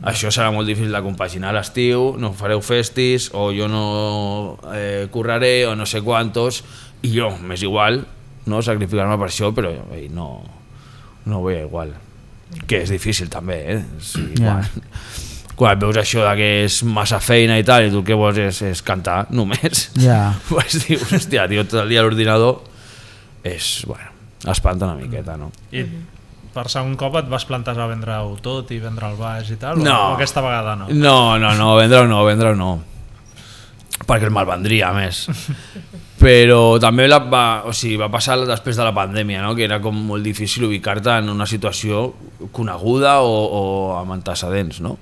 [0.02, 5.06] això serà molt difícil de compaginar a l'estiu, no fareu festis, o jo no eh,
[5.14, 6.62] curraré, o no sé quantos,
[7.02, 8.02] i jo, m'és igual,
[8.46, 10.30] no sacrificar-me per això, però ell no,
[11.26, 11.92] no ho veia igual.
[12.68, 13.82] Que és difícil també, eh?
[14.02, 14.58] Sí, Ja.
[14.58, 14.82] quan,
[15.56, 18.38] quan veus això de que és massa feina i tal, i tu el que vols
[18.42, 20.32] és, és cantar només, Ja.
[20.50, 22.60] pues dius, hòstia, tio, tot el dia a l'ordinador
[23.44, 24.10] és, bueno,
[24.50, 25.50] espanta una miqueta, no?
[25.72, 25.86] I
[26.52, 29.80] per segon cop et vas plantejar vendre-ho tot i vendre el baix i tal?
[29.80, 30.12] No.
[30.12, 30.86] O, aquesta vegada no?
[30.92, 32.72] No, no, no, vendre-ho no, vendre-ho no.
[34.02, 35.26] Perquè el malvendria, a més.
[36.22, 39.56] Però també la, va, o sigui, va passar després de la pandèmia, no?
[39.58, 42.14] que era com molt difícil ubicar-te en una situació
[42.54, 43.62] coneguda o, o
[43.98, 44.98] amb antecedents, no?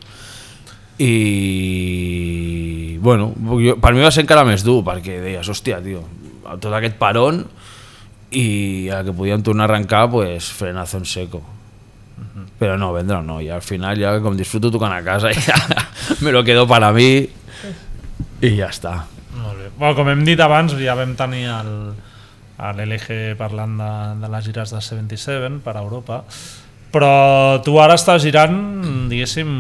[1.01, 1.13] I,
[3.01, 6.03] bueno, jo, per mi va ser encara més dur, perquè deies, hòstia, tio,
[6.61, 7.45] tot aquest peron
[8.31, 11.43] i a la que podíem tornar a arrencar, pues, frenazo en seco.
[12.61, 15.57] Però no, vendre no, i al final ja com disfruto tocant a casa ja
[16.21, 17.25] me lo quedo para mi
[18.45, 18.93] i ja està.
[19.41, 19.69] Molt bé.
[19.79, 21.71] Bueno, com hem dit abans, ja vam tenir el,
[22.61, 23.91] a l'LG parlant de,
[24.21, 26.21] de les gires de 77 per a Europa,
[26.93, 28.59] però tu ara estàs girant,
[29.09, 29.51] diguéssim,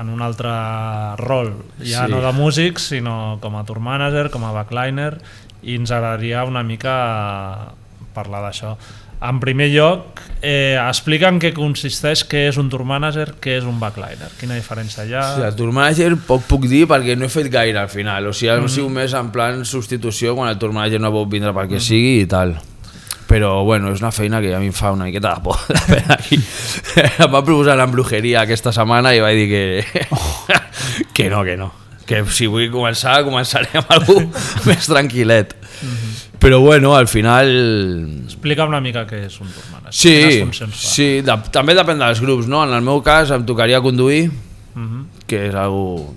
[0.00, 0.50] en un altre
[1.22, 1.52] rol,
[1.84, 2.10] ja Sí.
[2.10, 5.20] no de músic, sinó com a tour manager, com a backliner,
[5.62, 6.96] i ens agradaria una mica
[8.14, 8.76] parlar d'això.
[9.22, 13.68] En primer lloc, eh, explica en què consisteix, què és un tour manager, què és
[13.68, 15.22] un backliner, quina diferència hi ha...
[15.22, 18.26] O sigui, el tour manager poc puc dir perquè no he fet gaire al final,
[18.26, 18.66] o sigui, mm.
[18.66, 22.16] ha sigut més en plan substitució quan el tour manager no pot vindre perquè sigui
[22.24, 22.56] i tal.
[23.32, 25.78] però bueno, és una feina que a mi em fa una miqueta de por de
[25.78, 26.40] fer aquí.
[26.98, 30.08] em va proposar en brujeria aquesta setmana i vaig dir que,
[31.14, 31.70] que no, que no.
[32.04, 34.18] Que si vull començar, començaré amb algú
[34.68, 35.54] més tranquil·let.
[36.38, 37.48] Però bueno, al final...
[38.24, 39.92] Explica una mica què és un tour manager.
[39.94, 42.64] Sí, sí de, també depèn dels grups, no?
[42.66, 44.30] En el meu cas em tocaria conduir,
[44.74, 45.06] Mhm.
[45.26, 46.14] que és algo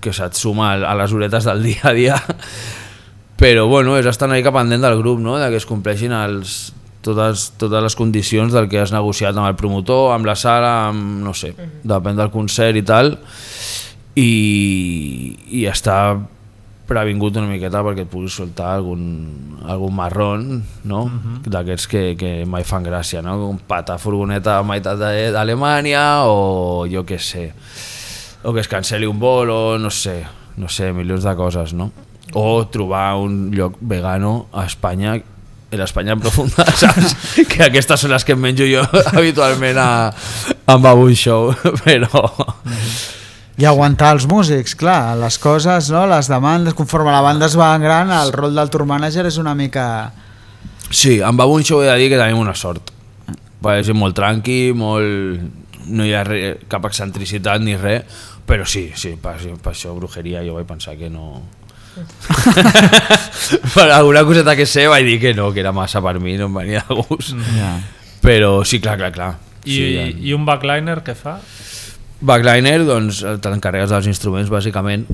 [0.00, 2.16] que se't suma a les horetes del dia a dia,
[3.36, 5.36] però bueno, és estar una mica pendent del grup, no?
[5.36, 6.72] de que es compleixin els,
[7.04, 11.20] totes, totes les condicions del que has negociat amb el promotor, amb la sala, amb,
[11.22, 11.52] no sé,
[11.84, 13.12] depèn del concert i tal,
[14.16, 16.16] i, i estar
[16.88, 19.02] previngut una miqueta perquè et puguis soltar algun,
[19.68, 20.48] algun marrón
[20.88, 21.04] no?
[21.44, 23.36] d'aquests que, que mai fan gràcia no?
[23.50, 25.00] un pata furgoneta a meitat
[25.34, 27.50] d'Alemanya o jo què sé
[28.42, 30.22] o que es canceli un vol o no sé,
[30.56, 31.90] no sé, milions de coses no?
[32.32, 35.18] o trobar un lloc vegano a Espanya
[35.68, 37.14] en l'Espanya profunda, saps?
[37.44, 38.86] que aquestes són les que em menjo jo
[39.18, 39.90] habitualment a,
[40.64, 41.52] a Babu Show
[41.84, 42.24] però
[43.58, 46.04] I aguantar els músics, clar, les coses, no?
[46.06, 49.38] les demandes, conforme la banda es va en gran, el rol del tour manager és
[49.42, 49.84] una mica...
[50.88, 52.92] Sí, amb Babu Show he de dir que tenim una sort.
[53.64, 55.66] Va ser molt tranqui, molt...
[55.88, 58.04] no hi ha re, cap excentricitat ni res,
[58.46, 61.42] però sí, sí, per, per això brujeria jo vaig pensar que no...
[63.74, 66.46] per alguna coseta que sé vaig dir que no, que era massa per mi, no
[66.46, 67.34] em venia de gust.
[67.56, 67.74] Ja.
[68.22, 69.32] Però sí, clar, clar, clar.
[69.64, 70.06] I, sí, ja.
[70.30, 71.40] I un backliner què fa?
[72.20, 75.06] Backliner, doncs t'encarregues dels instruments bàsicament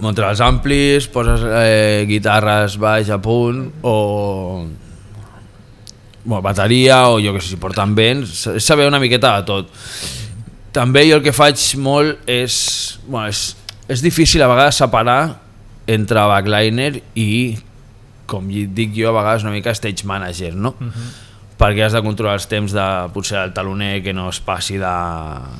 [0.00, 3.96] muntar els amplis, poses eh, guitarres baix a punt o
[6.26, 9.70] bueno, bateria o jo que sé, si porten vents, és saber una miqueta de tot.
[10.76, 12.56] També jo el que faig molt és,
[13.06, 13.54] bueno, és,
[13.88, 15.20] és difícil a vegades separar
[15.86, 17.56] entre backliner i,
[18.28, 20.74] com dic jo a vegades, una mica stage manager, no?
[21.56, 24.94] Perquè has de controlar els temps de potser el taloner que no es passi de,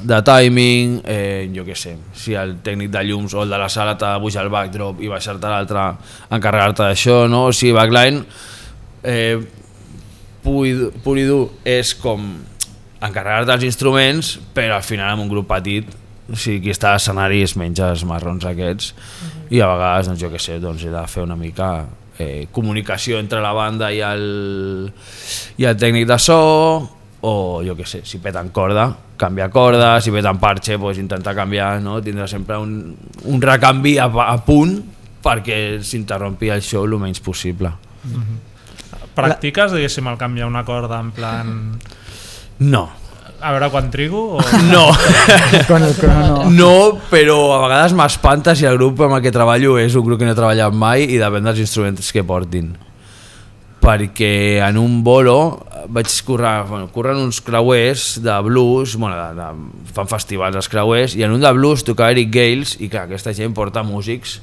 [0.05, 3.69] de timing, eh, jo què sé, si el tècnic de llums o el de la
[3.73, 5.87] sala t'ha de pujar el backdrop i baixar-te l'altre,
[6.37, 7.47] encarregar-te d'això, no?
[7.49, 8.21] O sigui, backline,
[9.09, 9.39] eh,
[10.45, 12.29] pur, i dur- és com
[13.01, 15.89] encarregar-te dels instruments, però al final amb un grup petit,
[16.29, 18.93] o sigui, qui està a l'escenari es menja els marrons aquests,
[19.49, 21.87] i a vegades, doncs, jo què sé, doncs he de fer una mica
[22.19, 24.91] eh, comunicació entre la banda i el,
[25.59, 26.39] i el tècnic de so,
[27.27, 27.33] o
[27.67, 31.99] jo què sé, si peten corda, canviar corda, si peten parche, doncs intentar canviar, no?
[32.05, 34.79] tindre sempre un, un recanvi a, a punt
[35.27, 37.73] perquè s'interrompi el show el menys possible.
[39.17, 41.57] Practiques, diguéssim, el canviar una corda en plan...
[42.59, 42.85] No,
[43.41, 44.37] A veure quan trigo?
[44.37, 44.41] O...
[44.73, 44.89] no.
[45.69, 46.49] Con el crono...
[46.51, 46.73] No,
[47.11, 50.29] però a vegades m'espanta si el grup amb el que treballo és un grup que
[50.29, 52.73] no he treballat mai i depèn dels instruments que portin.
[53.85, 55.39] Perquè en un bolo
[55.93, 61.15] vaig currar, bueno, curren uns creuers de blues, bueno, de, de, fan festivals els creuers,
[61.15, 64.41] i en un de blues tocava Eric Gales, i clar, aquesta gent porta músics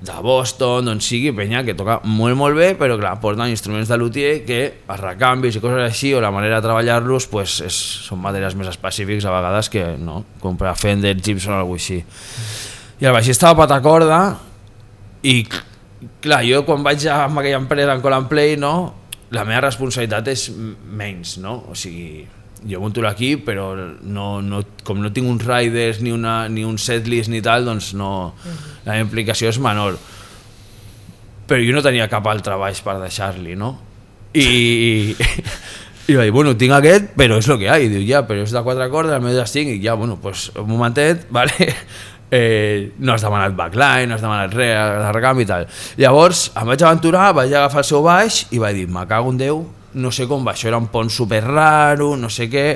[0.00, 3.96] de Boston, d'on sigui, penya, que toca molt molt bé, però clar, porten instruments de
[3.96, 8.20] luthier que els recanvis i coses així, o la manera de treballar-los, pues, és, són
[8.20, 12.02] materials més específics a vegades que no, comprar Fender, Gibson o alguna així.
[13.00, 14.20] I el baixista va patar corda
[15.24, 15.40] i
[16.20, 18.94] clar, jo quan vaig a aquella empresa en and Play, no,
[19.32, 21.64] la meva responsabilitat és menys, no?
[21.70, 22.26] O sigui,
[22.64, 26.78] jo munto l'equip, però no, no, com no tinc uns riders ni, una, ni un
[26.80, 28.32] setlist ni tal, doncs no,
[28.86, 29.98] la meva implicació és menor.
[31.46, 33.76] Però jo no tenia cap altre baix per deixar-li, no?
[34.36, 35.14] I,
[36.10, 37.78] i va dir, bueno, tinc aquest, però és el que hi ha.
[37.78, 40.18] I diu, ja, però és de quatre cordes, el meu ja cinc, i ja, bueno,
[40.22, 41.72] pues, un momentet, vale?
[42.26, 45.68] Eh, no has demanat backline, no has demanat res, de recanvi i tal.
[46.02, 49.38] Llavors, em vaig aventurar, vaig agafar el seu baix i vaig dir, me cago en
[49.40, 49.62] Déu,
[49.96, 52.66] no sé com va, això era un pont super raro, no sé què...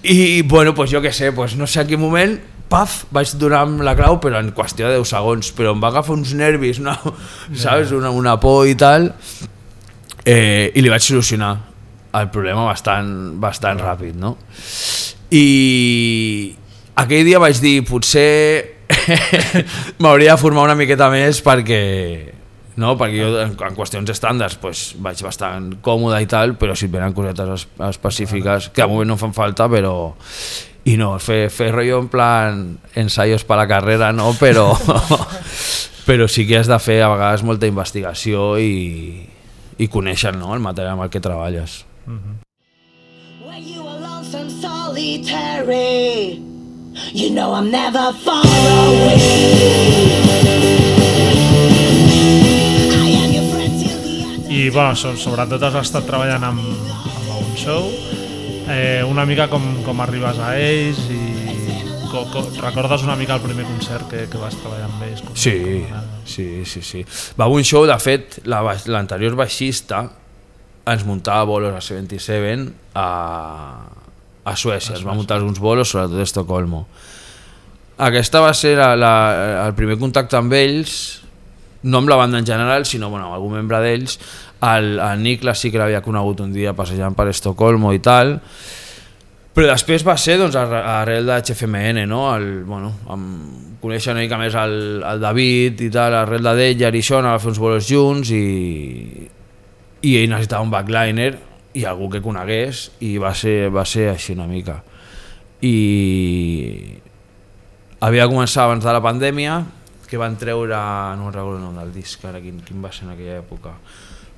[0.00, 2.38] I, bueno, pues jo què sé, pues no sé en quin moment,
[2.70, 5.90] paf, vaig donar amb la clau, però en qüestió de 10 segons, però em va
[5.90, 6.94] agafar uns nervis, una,
[7.52, 9.10] saps, una, una por i tal,
[10.24, 11.52] eh, i li vaig solucionar
[12.16, 13.12] el problema bastant,
[13.42, 14.34] bastant ràpid, no?
[15.36, 15.44] I
[16.98, 18.80] aquell dia vaig dir, potser
[20.02, 21.82] m'hauria de formar una miqueta més perquè
[22.76, 22.96] no?
[22.98, 26.92] perquè jo en, en qüestions estàndards pues, vaig bastant còmode i tal, però si et
[26.94, 29.94] venen cosetes es, específiques, que de moment no em fan falta, però
[30.90, 34.32] i no, fer, fer rotllo en plan ensaios per la carrera, no?
[34.40, 34.72] però,
[36.08, 39.26] però sí que has de fer a vegades molta investigació i,
[39.78, 40.54] i conèixer no?
[40.54, 41.84] el material amb el que treballes.
[43.60, 46.40] You lonesome, solitary,
[47.12, 49.60] you know I'm never far away.
[54.60, 57.86] I, bueno, so, sobretot has estat treballant amb, amb un show,
[58.68, 61.20] eh, una mica com, com arribes a ells i
[62.10, 65.22] co, co, recordes una mica el primer concert que, que vas treballar amb ells?
[65.24, 65.54] Com, Sí,
[66.28, 67.04] sí, sí, sí.
[67.40, 70.02] Va un show, de fet, la l'anterior baixista
[70.90, 72.68] ens muntava bolos a 77
[72.98, 73.08] a,
[74.44, 76.84] a Suècia, es va muntar alguns bolos, sobretot a Estocolmo.
[78.00, 79.14] Aquesta va ser la, la,
[79.68, 81.20] el primer contacte amb ells,
[81.82, 84.18] no amb la banda en general, sinó bueno, amb algun membre d'ells.
[84.60, 88.34] El, el Niklas sí que l'havia conegut un dia passejant per Estocolmo i tal,
[89.56, 92.26] però després va ser doncs, arre- arrel de HFMN, no?
[92.36, 96.92] El, bueno, amb, conèixer una mica més el, el David i tal, arrel de Deller
[96.94, 98.44] i això, anava a fer uns bolos junts i,
[100.04, 101.32] i ell necessitava un backliner
[101.80, 104.82] i algú que conegués i va ser, va ser així una mica.
[105.64, 105.74] I
[108.00, 109.58] havia de començar abans de la pandèmia,
[110.10, 110.76] que van treure,
[111.16, 113.74] no recordo el nom del disc, ara quin, quin va ser en aquella època,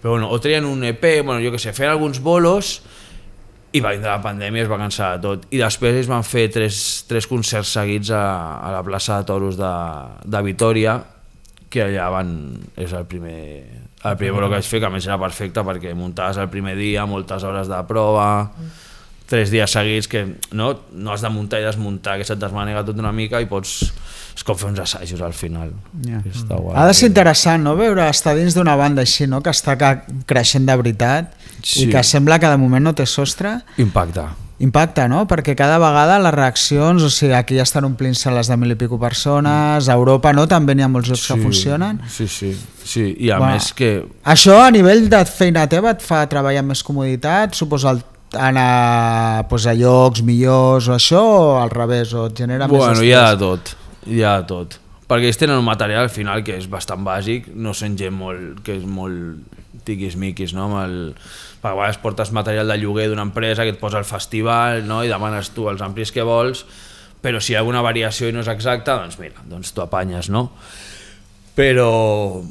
[0.03, 2.81] però bueno, o treien un EP, bueno, jo que sé, feien alguns bolos
[3.73, 5.47] i va vindre la pandèmia es va cansar de tot.
[5.55, 6.77] I després ells van fer tres,
[7.09, 8.25] tres concerts seguits a,
[8.61, 9.73] a la plaça de Toros de,
[10.29, 10.99] de Vitoria,
[11.73, 12.35] que allà van,
[12.77, 13.38] és el primer,
[14.05, 16.77] el primer bolo que vaig fer, que a més era perfecte perquè muntaves el primer
[16.77, 18.29] dia, moltes hores de prova,
[19.31, 23.01] tres dies seguits que no, no has de muntar i desmuntar, que se't desmanega tot
[23.01, 23.79] una mica i pots...
[24.35, 25.73] És com fer uns assajos al final.
[26.07, 26.23] Ja.
[26.25, 26.77] Que Està guai.
[26.77, 29.77] Ha de ser interessant, no?, veure estar dins d'una banda així, no?, que està
[30.27, 31.85] creixent de veritat Sí.
[31.85, 33.61] i que sembla que de moment no té sostre.
[33.79, 34.33] Impacta.
[34.62, 35.25] Impacta, no?
[35.27, 38.77] Perquè cada vegada les reaccions, o sigui, aquí ja estan omplint-se les de mil i
[38.79, 41.99] pico persones, a Europa no, també n'hi ha molts llocs que funcionen.
[42.11, 42.53] Sí, sí,
[42.85, 43.09] sí.
[43.27, 43.53] I a Va.
[43.53, 47.90] més que Això a nivell de feina teva et fa treballar amb més comoditat, suposa
[47.97, 48.03] el,
[48.38, 53.03] anar pues, a llocs millors o això, o al revés, o et genera més Bueno,
[53.03, 53.75] hi ha de tot,
[54.07, 54.79] hi ha tot.
[55.09, 58.62] Perquè ells tenen un material al final que és bastant bàsic, no són gent molt,
[58.65, 60.69] que és molt tiquis-miquis, no?
[60.81, 60.97] El,
[61.62, 65.03] perquè a vegades portes material de lloguer d'una empresa que et posa al festival no?
[65.05, 66.65] i demanes tu els amplis que vols,
[67.23, 70.31] però si hi ha alguna variació i no és exacta, doncs mira, doncs t'ho apanyes,
[70.33, 70.49] no?
[71.55, 72.43] Però,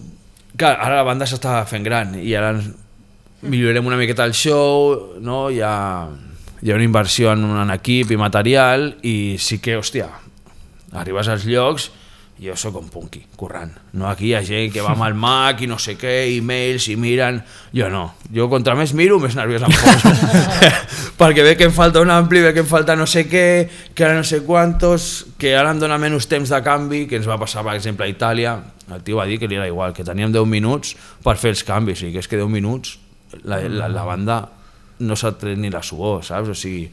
[0.56, 2.70] clar, ara la banda s'està fent gran i ara ens
[3.42, 5.48] millorarem una miqueta el show, no?
[5.50, 5.76] Hi ha,
[6.62, 10.08] hi ha una inversió en, en equip i material i sí que, hòstia,
[10.92, 11.92] arribes als llocs
[12.42, 13.70] jo sóc un punky, currant.
[13.94, 16.88] No, aquí hi ha gent que va amb el Mac i no sé què, e-mails
[16.90, 17.38] i miren...
[17.70, 18.16] Jo no.
[18.34, 20.14] Jo contra més miro, més nerviós em poso.
[21.20, 23.44] Perquè ve que em falta un ampli, ve que em falta no sé què,
[23.94, 27.30] que ara no sé quantos, que ara em dona menys temps de canvi, que ens
[27.30, 28.56] va passar, per exemple, a Itàlia.
[28.90, 31.62] El tio va dir que li era igual, que teníem 10 minuts per fer els
[31.68, 32.98] canvis, i que és que 10 minuts
[33.44, 34.42] la, la, la banda
[35.06, 36.50] no s'ha tret ni la suor, saps?
[36.50, 36.88] O sigui,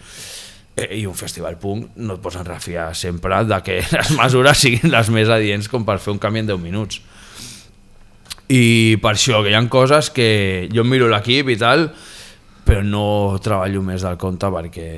[0.95, 5.11] i un festival punk no et pots enrafiar sempre de que les mesures siguin les
[5.15, 7.01] més adients com per fer un canvi en 10 minuts.
[8.49, 11.91] I per això, que hi ha coses que jo miro l'equip i tal,
[12.65, 14.89] però no treballo més del compte perquè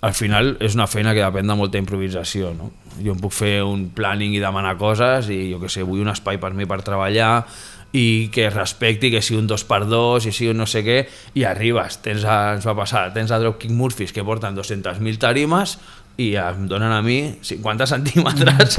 [0.00, 2.70] al final és una feina que depèn de molta improvisació, no?
[3.00, 6.12] Jo em puc fer un planning i demanar coses i jo que sé, vull un
[6.12, 7.44] espai per mi per treballar
[7.92, 10.84] i que es respecti, que sigui un dos per dos i sigui un no sé
[10.86, 11.00] què,
[11.34, 15.76] i arribes, tens a, ens va passar, tens a Dropkick Murphys que porten 200.000 tarimes
[16.20, 18.76] i em donen a mi 50 centímetres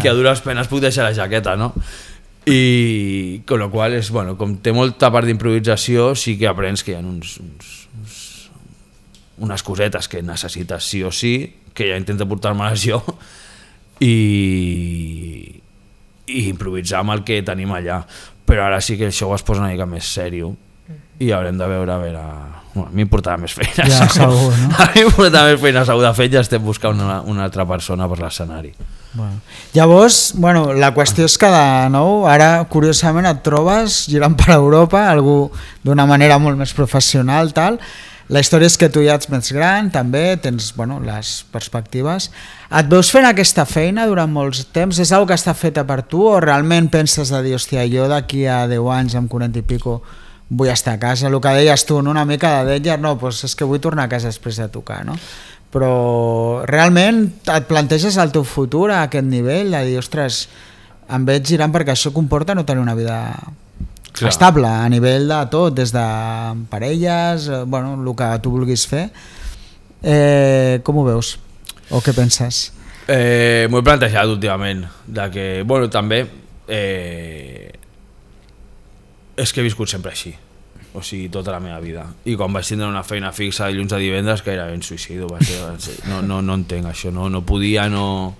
[0.00, 1.74] que a dures penes puc deixar la jaqueta, no?
[2.46, 6.94] I con lo qual és, bueno, com té molta part d'improvisació, sí que aprens que
[6.94, 8.20] hi ha uns, uns, uns,
[9.42, 11.34] unes cosetes que necessites sí o sí,
[11.74, 13.00] que ja intento portar-me-les jo,
[13.98, 14.14] i,
[16.30, 18.04] i improvisar amb el que tenim allà.
[18.46, 20.54] Però ara sí que el show es posa una mica més sèrio
[21.18, 22.22] i haurem de veure a veure...
[22.76, 23.86] Bueno, a mi em portarà més feina.
[23.88, 24.74] Ja, segur, no?
[24.76, 26.02] A mi em portarà més feina, segur.
[26.04, 28.74] De fet, ja estem buscant una, una altra persona per l'escenari.
[29.16, 29.38] Bueno.
[29.72, 31.62] Llavors, bueno, la qüestió és que de
[31.94, 35.38] nou, ara curiosament et trobes girant per Europa, algú
[35.86, 37.80] d'una manera molt més professional, tal.
[38.28, 42.30] La història és que tu ja ets més gran, també, tens bueno, les perspectives.
[42.74, 44.98] Et veus fent aquesta feina durant molts temps?
[44.98, 48.42] És una que està feta per tu o realment penses de dir, hòstia, jo d'aquí
[48.50, 50.00] a 10 anys, amb 40 i pico,
[50.50, 51.28] vull estar a casa?
[51.30, 52.10] El que deies tu, no?
[52.10, 55.04] una mica de Deller, no, doncs és que vull tornar a casa després de tocar,
[55.06, 55.14] no?
[55.76, 60.46] però realment et planteges el teu futur a aquest nivell, de dir, ostres,
[61.12, 63.18] em veig girant perquè això comporta no tenir una vida
[64.16, 64.30] Clar.
[64.32, 66.04] estable a nivell de tot, des de
[66.70, 69.10] parelles, eh, bueno, el que tu vulguis fer.
[70.02, 71.36] Eh, com ho veus?
[71.90, 72.72] O què penses?
[73.06, 76.24] Eh, M'ho he plantejat últimament, de que, bueno, també
[76.66, 77.70] eh,
[79.36, 80.32] és que he viscut sempre així,
[80.96, 82.06] o sigui, tota la meva vida.
[82.24, 85.38] I quan vaig tindre una feina fixa dilluns a divendres, que era ben suïcido, va
[85.44, 88.34] ser, va ser, no, no, no entenc això, no, no podia, no,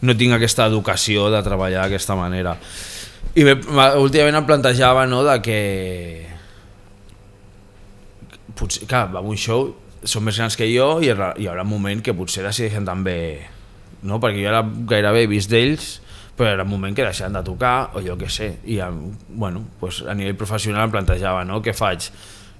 [0.00, 2.56] no tinc aquesta educació de treballar d'aquesta manera.
[3.34, 5.58] I me, ma- últimament em plantejava no, de que
[8.54, 9.72] potser, clar, va un show
[10.04, 13.16] són més grans que jo i hi haurà, un moment que potser decideixen també
[14.04, 14.20] no?
[14.22, 15.96] perquè jo ara gairebé he vist d'ells
[16.36, 18.78] però era un moment que deixaran de tocar o jo què sé i
[19.28, 21.62] bueno, pues a nivell professional em plantejava no?
[21.64, 22.10] què faig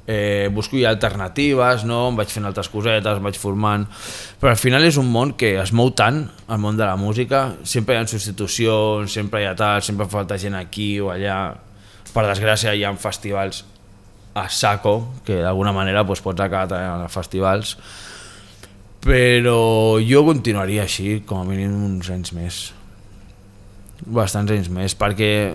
[0.07, 2.09] eh, busco alternatives no?
[2.11, 3.86] em vaig fent altres cosetes, em vaig formant.
[4.40, 7.55] Però al final és un món que es mou tant el món de la música.
[7.64, 11.55] Sempre hi ha substitucions, sempre hi ha tal sempre falta gent aquí o allà.
[12.14, 13.64] Per desgràcia hi ha festivals
[14.34, 17.76] a saco, que d'alguna manera doncs, pots acabar als festivals.
[19.05, 22.64] Però jo continuaria així com a mínim uns anys més.
[24.05, 25.55] Bastants anys més perquè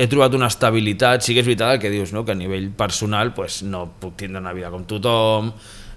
[0.00, 2.24] he trobat una estabilitat sí que és veritat el que dius no?
[2.24, 5.52] que a nivell personal pues, no puc tindre una vida com tothom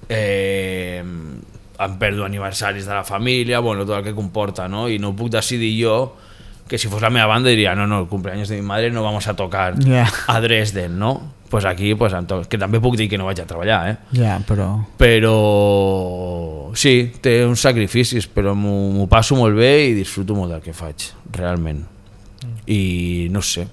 [0.09, 4.87] eh, em perdo aniversaris de la família bueno, tot el que comporta no?
[4.89, 5.95] i no puc decidir jo
[6.67, 9.03] que si fos la meva banda diria no, no, el cumpleaños de mi madre no
[9.03, 10.05] vamos a tocar Ja.
[10.27, 11.33] a Dresden, no?
[11.49, 13.97] Pues aquí, pues, to- que també puc dir que no vaig a treballar, eh?
[14.17, 14.87] Ja, però...
[14.97, 20.73] Però sí, té uns sacrificis, però m'ho passo molt bé i disfruto molt del que
[20.73, 21.83] faig, realment.
[22.65, 23.67] I no sé,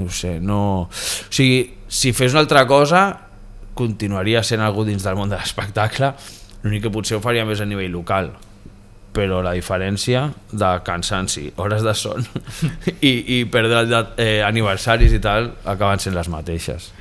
[0.00, 0.60] no sé, no...
[0.86, 3.02] O sigui, si fes una altra cosa,
[3.76, 6.12] continuaria sent algú dins del món de l'espectacle,
[6.62, 8.32] l'únic que potser ho faria més a nivell local.
[9.10, 12.22] Però la diferència de cansanci, hores de son
[13.10, 16.92] i, i perdre de, eh, aniversaris i tal acaben sent les mateixes.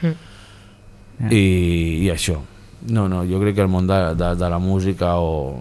[1.29, 1.43] I,
[2.05, 2.39] i això.
[2.89, 5.59] No, no, jo crec que el món de, de, de la música o,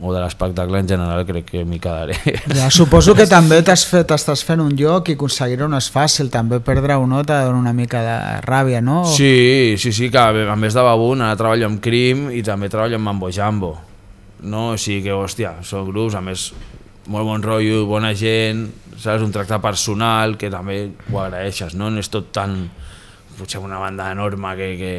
[0.00, 2.16] o de l'espectacle en general crec que m'hi quedaré
[2.58, 6.30] Ja, suposo que també t'has fet, estàs fent un lloc i aconseguir-ho no és fàcil,
[6.32, 9.02] també perdre un no t'ha de donar una mica de ràbia, no?
[9.04, 13.00] Sí, sí, sí, que a més de Babun ara treballo amb Crim i també treballo
[13.00, 13.72] amb Mambo Jambo.
[14.46, 14.70] No?
[14.74, 16.50] O sigui que, hòstia, són grups, a més,
[17.10, 19.24] molt bon rotllo, bona gent, saps?
[19.26, 21.90] Un tracte personal que també ho agraeixes, no?
[21.90, 22.62] No és tot tan...
[23.40, 24.70] Potser una banda enorme que...
[24.78, 24.94] que...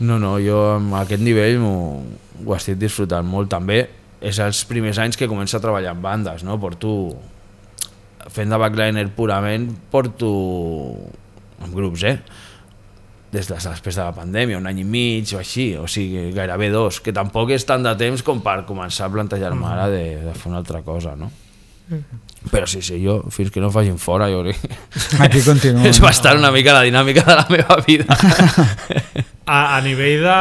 [0.00, 1.76] No, no, jo amb aquest nivell m'ho
[2.44, 3.48] ho estic disfrutant molt.
[3.52, 3.86] També
[4.20, 6.58] és els primers anys que començo a treballar amb bandes, no?
[6.60, 6.92] Porto
[8.32, 10.30] fent de backliner purament porto
[11.62, 12.18] amb grups, eh?
[13.32, 16.70] Des de després de la pandèmia, un any i mig o així, o sigui, gairebé
[16.72, 20.34] dos, que tampoc és tant de temps com per començar a plantejar-me ara de, de
[20.36, 21.30] fer una altra cosa, no?
[22.50, 24.60] Però sí, sí, jo, fins que no facin fora, jo crec
[25.24, 25.86] Aquí continua.
[25.90, 28.06] és bastant una mica la dinàmica de la meva vida.
[29.46, 30.38] A, a nivell de...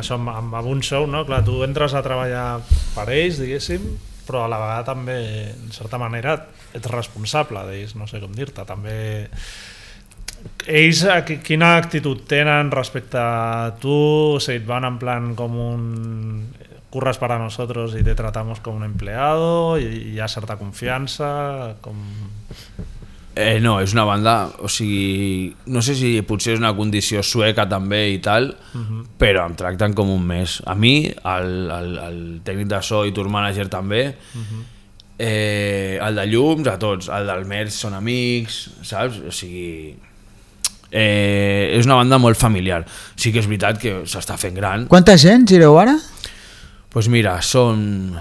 [0.00, 1.26] Això, amb, amb amb un show, no?
[1.28, 2.62] Clar, tu entres a treballar
[2.94, 3.84] per ells, diguéssim,
[4.24, 5.18] però a la vegada també,
[5.52, 6.38] en certa manera,
[6.72, 8.64] ets responsable d'ells, no sé com dir-te.
[8.68, 8.96] També...
[10.66, 11.04] Ells,
[11.44, 13.92] quina actitud tenen respecte a tu?
[14.38, 15.84] O sigui, et van en plan com un...
[16.92, 21.96] curras para nosotros y te tratamos como un empleado i hi ha certa confiança com...
[23.34, 27.64] Eh, no, és una banda, o sigui, no sé si potser és una condició sueca
[27.64, 28.50] també i tal,
[29.16, 30.58] però em tracten com un mes.
[30.68, 34.02] A mi, el, el, el tècnic de so i tour manager també,
[35.16, 39.22] eh, el de llums, a tots, el del Merch són amics, saps?
[39.24, 39.94] O sigui,
[40.92, 42.84] eh, és una banda molt familiar.
[43.16, 44.84] Sí que és veritat que s'està fent gran.
[44.92, 45.96] Quanta gent gireu ara?
[46.92, 48.12] Pues mira, són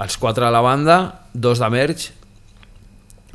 [0.00, 0.96] els quatre de la banda,
[1.34, 2.08] dos de merch,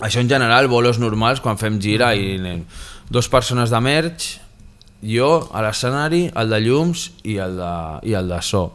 [0.01, 2.63] això en general, bolos normals, quan fem gira, i anem
[3.11, 4.39] dos persones de merch,
[5.05, 7.73] jo a l'escenari, el de llums i el de,
[8.09, 8.65] i el de so.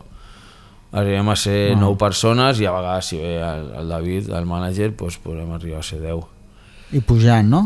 [0.95, 1.81] Arribem a ser Ah.
[1.81, 5.81] nou persones i a vegades si ve el, el David, el mànager, doncs podrem arribar
[5.81, 6.23] a ser 10.
[6.95, 7.65] I pujant, no?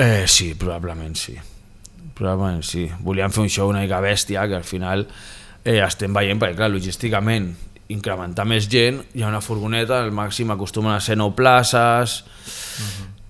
[0.00, 1.36] Eh, sí, probablement sí.
[2.16, 2.86] Probablement sí.
[3.04, 5.04] Volíem fer un show una mica bèstia, que al final
[5.64, 7.52] eh, estem veient, perquè clar, logísticament
[7.92, 12.22] incrementar més gent, hi ha una furgoneta, al màxim acostumen a ser 9 places,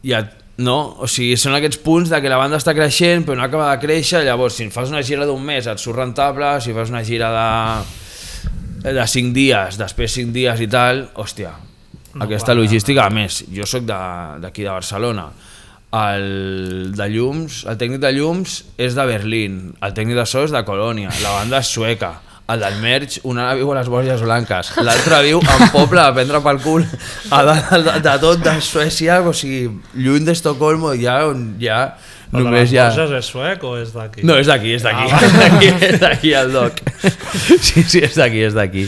[0.05, 0.21] hi ha,
[0.63, 0.77] no?
[1.03, 3.81] O sigui, són aquests punts de que la banda està creixent però no acaba de
[3.83, 7.33] créixer, llavors si fas una gira d'un mes et surt rentable, si fas una gira
[7.35, 11.57] de, de 5 dies, després 5 dies i tal, hòstia,
[12.15, 12.61] No aquesta quadra.
[12.63, 15.31] logística, a més, jo sóc de- d'aquí de, de Barcelona,
[15.93, 20.55] el de llums, el tècnic de llums és de Berlín, el tècnic de so és
[20.55, 22.15] de Colònia, la banda és sueca,
[22.53, 26.15] el del merch, un ara viu a les Borges Blanques, l'altre viu en poble a
[26.17, 26.87] prendre pel cul
[27.31, 31.85] a dalt de, de, tot de Suècia, o sigui, lluny d'Estocolmo, ja, on ja
[32.33, 32.89] Però només de ja...
[32.89, 34.25] les Borges és suec o és d'aquí?
[34.25, 36.81] No, és d'aquí, és d'aquí, Ah, és d'aquí, és d'aquí el doc.
[37.61, 38.87] Sí, sí, és d'aquí, és d'aquí.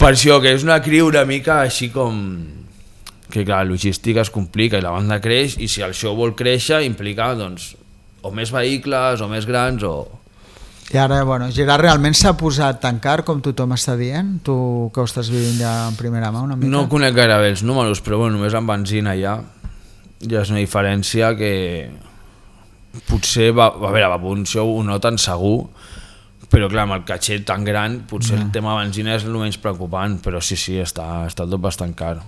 [0.00, 2.16] Per això, que és una criu una mica així com...
[3.34, 6.36] Que clar, la logística es complica i la banda creix i si el show vol
[6.38, 7.72] créixer implica doncs
[8.22, 9.96] o més vehicles o més grans o...
[10.92, 14.36] I ara, bueno, Gerard realment s'ha posat tan car com tothom està dient?
[14.44, 14.54] Tu
[14.94, 16.70] que ho estàs vivint ja en primera mà una mica?
[16.70, 19.38] No conec gaire bé els números, però bueno, només amb benzina ja
[20.28, 21.52] ja és una diferència que
[23.08, 25.66] potser, va, a veure, va punxó ho noten segur,
[26.50, 30.20] però clar, amb el caixet tan gran, potser el tema benzina és el menys preocupant,
[30.22, 32.18] però sí, sí, està, està tot bastant car.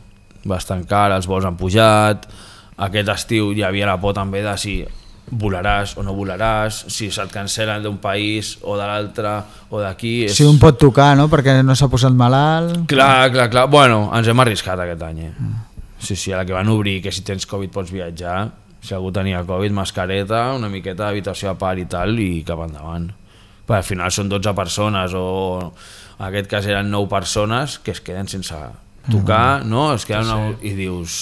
[0.47, 2.29] Bastant car, els vols han pujat,
[2.87, 4.79] aquest estiu hi havia la por també de si
[5.27, 9.33] volaràs o no volaràs, si se't cancel·len d'un país o de l'altre
[9.71, 10.13] o d'aquí...
[10.29, 10.37] És...
[10.39, 12.85] Si un pot tocar, no?, perquè no s'ha posat malalt...
[12.91, 13.67] Clar, clar, clar.
[13.73, 15.33] Bueno, ens hem arriscat aquest any, eh?
[15.99, 18.39] Sí, sí, a la que van obrir que si tens Covid pots viatjar,
[18.79, 23.11] si algú tenia Covid, mascareta, una miqueta d'habitació a part i tal, i cap endavant.
[23.67, 25.73] Però al final són 12 persones, o
[26.21, 28.55] en aquest cas eren 9 persones que es queden sense
[29.13, 29.93] tocar, no?
[29.95, 30.69] Es queden sí, sí.
[30.71, 31.17] i dius...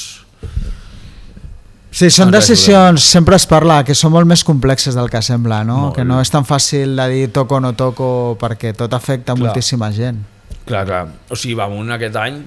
[1.95, 5.77] Sí, són decisions, sempre es parla, que són molt més complexes del que sembla, no?
[5.87, 5.95] Molt.
[5.95, 8.09] Que no és tan fàcil de dir toco o no toco
[8.41, 9.45] perquè tot afecta Clar.
[9.45, 10.19] moltíssima gent.
[10.67, 11.05] Clar, clar.
[11.31, 12.41] O sigui, Bamun aquest any,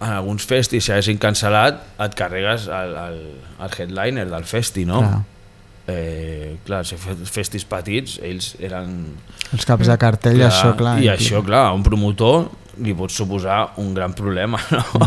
[0.00, 3.20] en alguns festis, si haguessin cancel·lat, et carregues el, el,
[3.66, 5.02] el headliner del festi, no?
[5.04, 5.20] Clar.
[5.92, 8.94] Eh, clar, si fes- festis petits, ells eren...
[9.52, 10.96] Els caps de cartell, Clar, això, clar.
[11.04, 12.46] I això, clar, un promotor
[12.82, 15.04] li pot suposar un gran problema, no?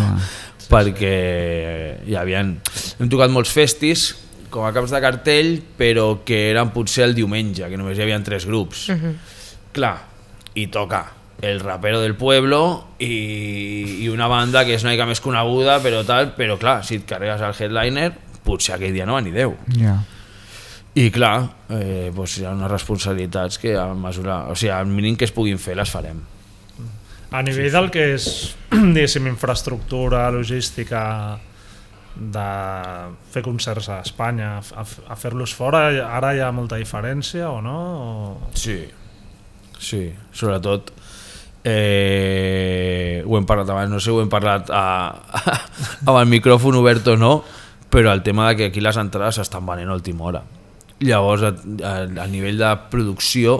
[0.68, 1.18] Perquè
[2.05, 2.43] hi havia...
[2.43, 4.09] Hem tocat molts festis
[4.51, 8.20] com a caps de cartell, però que eren potser el diumenge, que només hi havia
[8.24, 8.88] tres grups.
[9.76, 9.95] Clar,
[10.57, 11.05] i toca
[11.41, 16.01] el rapero del pueblo i, i una banda que és una mica més coneguda, però
[16.07, 18.11] tal, però clar, si et carregues el headliner,
[18.47, 19.53] potser aquell dia no va ni Déu.
[19.78, 19.99] Ja.
[20.97, 21.36] I clar,
[21.70, 25.36] eh, doncs hi ha unes responsabilitats que a mesura, o sigui, al mínim que es
[25.36, 26.24] puguin fer les farem.
[27.32, 28.28] A nivell del que és,
[28.71, 31.01] diguéssim, infraestructura, logística,
[32.17, 32.45] de
[33.30, 37.78] fer concerts a Espanya, a, a fer-los fora, ara hi ha molta diferència o no?
[37.78, 38.55] O...
[38.57, 38.80] Sí,
[39.78, 40.95] sí, sobretot
[41.67, 44.84] eh, ho hem parlat abans, no sé, ho hem parlat a,
[46.07, 47.34] amb el micròfon obert o no,
[47.91, 50.43] però el tema de que aquí les entrades s'estan venent a última hora.
[51.03, 51.51] Llavors, a,
[51.84, 53.59] a, a nivell de producció,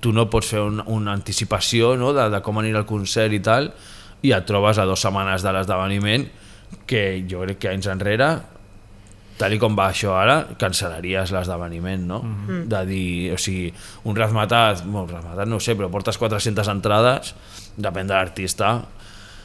[0.00, 2.12] tu no pots fer un, una anticipació no?
[2.16, 3.72] de, de com anirà el concert i tal,
[4.22, 6.26] i et trobes a dues setmanes de l'esdeveniment
[6.88, 8.30] que jo crec que anys enrere
[9.38, 12.18] tal i com va això ara, cancel·laries l'esdeveniment, no?
[12.22, 12.64] Mm -hmm.
[12.66, 13.72] De dir, o sigui,
[14.04, 17.34] un razmatat, bueno, razmatat no ho sé, però portes 400 entrades,
[17.76, 18.82] depèn de l'artista,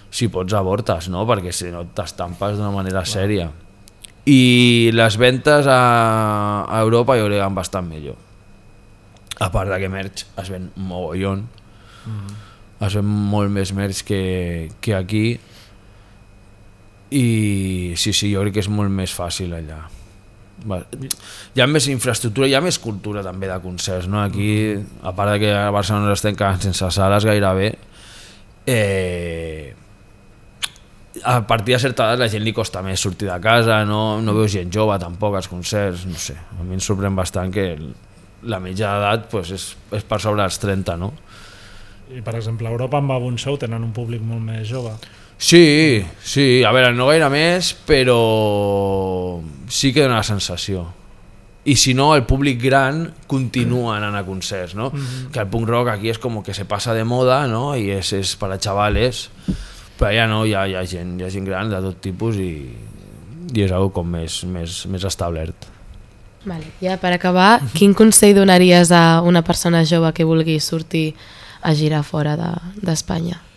[0.10, 1.26] si pots avortes, no?
[1.26, 3.52] Perquè si no t'estampes d'una manera sèria.
[4.26, 8.16] I les ventes a, a Europa jo crec que van bastant millor.
[9.44, 11.44] A part de que merch es ven mogollon,
[12.08, 12.38] mm.
[12.88, 14.22] es ven molt més merch que,
[14.80, 15.26] que aquí,
[17.14, 17.26] i
[18.00, 19.84] sí, sí, jo crec que és molt més fàcil allà.
[20.64, 24.22] Hi ha més infraestructura, hi ha més cultura també de concerts, no?
[24.24, 24.50] Aquí,
[25.04, 27.74] a part de que a Barcelona estem quedant sense sales gairebé,
[28.66, 29.74] eh,
[31.24, 34.34] a partir de certa edat la gent li costa més sortir de casa, no, no
[34.34, 37.68] veus gent jove tampoc als concerts, no sé, a mi em sorprèn bastant que
[38.50, 41.14] la mitja d'edat pues, és, és per sobre dels 30, no?
[42.14, 44.94] I, per exemple, a Europa amb Babun Show tenen un públic molt més jove.
[45.38, 50.86] Sí, sí, a veure, no gaire més, però sí que dona la sensació.
[51.66, 54.90] I si no, el públic gran continua anant a concerts, no?
[55.32, 57.72] Que el punk rock aquí és com que se passa de moda, no?
[57.76, 59.30] I és, és per a xavales,
[59.98, 62.40] però ja no, hi ha, hi ha gent, hi ha gent gran de tot tipus
[62.40, 62.52] i,
[63.54, 65.73] i és algo com més, més, més establert.
[66.46, 66.66] Vale.
[66.82, 71.14] Ja per acabar, quin consell donaries a una persona jove que vulgui sortir
[71.62, 73.40] a girar fora de- d'Espanya?
[73.40, 73.54] De,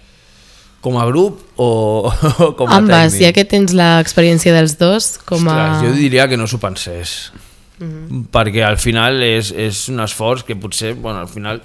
[0.87, 2.07] Com a grup o,
[2.39, 3.25] o com a Ambas, tècnic?
[3.25, 5.57] ja que tens l'experiència dels dos, com a...
[5.57, 7.33] Ostres, jo diria que no s'ho pensés.
[7.81, 8.25] Mm -hmm.
[8.31, 11.61] Perquè al final és, és un esforç que potser, bueno, al final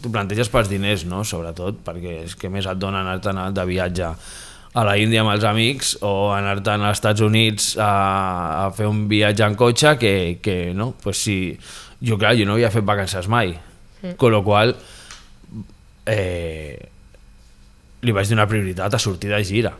[0.00, 1.24] t'ho planteges pels diners, no?
[1.24, 4.14] Sobretot, perquè és que més et dona anar-te'n de viatge
[4.74, 7.92] a la Índia amb els amics o anar-te'n als Estats Units a,
[8.64, 10.92] a fer un viatge en cotxe que, que no?
[11.02, 11.36] Pues si,
[12.00, 14.16] jo clar, jo no havia fet vacances mai, mm.
[14.20, 14.72] con lo qual
[16.06, 16.78] eh,
[18.02, 19.74] li vaig donar prioritat a sortir de gira.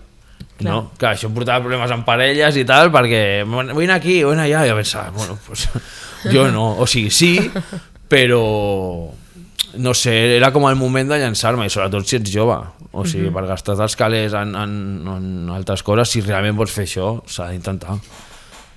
[0.59, 0.69] Clar.
[0.69, 0.77] No?
[0.99, 4.37] Clar, això em portava problemes amb parelles i tal, perquè "Bueno, vull anar aquí, vull
[4.37, 5.69] anar allà, i jo pensava, bueno, pues,
[6.31, 7.33] jo no, o sigui, sí,
[8.13, 8.45] però
[9.73, 12.61] no sé, era com el moment de llançar-me, i sobretot si ets jove,
[12.93, 14.75] o sigui, per gastar els calés en, en,
[15.09, 17.97] en altres coses, si realment vols fer això, s'ha d'intentar.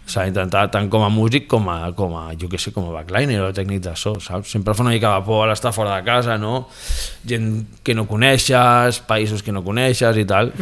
[0.05, 2.93] S'ha d'intentar tant com a músic com a, com a, jo què sé, com a
[2.93, 4.53] backliner o tècnic de so, saps?
[4.53, 6.67] Sempre fa una mica de por estar fora de casa, no?
[7.25, 10.53] Gent que no coneixes, països que no coneixes i tal,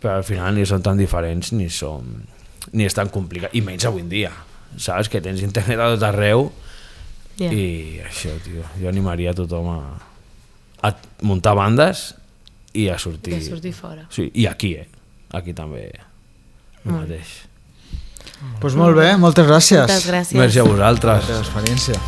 [0.00, 2.20] però al final ni són tan diferents ni són
[2.76, 4.30] ni és tan complicat, i menys avui en dia,
[4.76, 5.08] saps?
[5.08, 6.50] Que tens internet a tot arreu
[7.40, 7.56] Yeah.
[7.56, 9.78] I això, tio, jo animaria tothom a,
[10.84, 10.90] a
[11.24, 12.10] muntar bandes
[12.74, 13.34] i a sortir...
[13.34, 14.06] I a sortir fora.
[14.14, 14.88] Sí, i aquí, eh?
[15.34, 15.90] Aquí també
[16.84, 17.40] el mateix.
[18.40, 19.84] Doncs pues molt bé, moltes gràcies.
[19.84, 20.38] Moltes gràcies.
[20.38, 21.24] Merci a per vosaltres.
[21.24, 22.00] la teva experiència.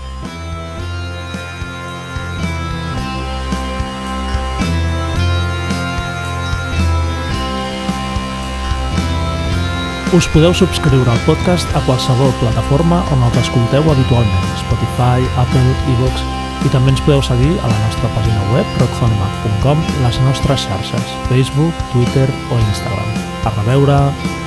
[10.13, 16.42] Us podeu subscriure al podcast a qualsevol plataforma on el escolteu habitualment, Spotify, Apple, iVoox,
[16.67, 21.83] i també ens podeu seguir a la nostra pàgina web rockfonemac.com, les nostres xarxes, Facebook,
[21.95, 23.19] Twitter o Instagram.
[23.47, 24.42] A reveure...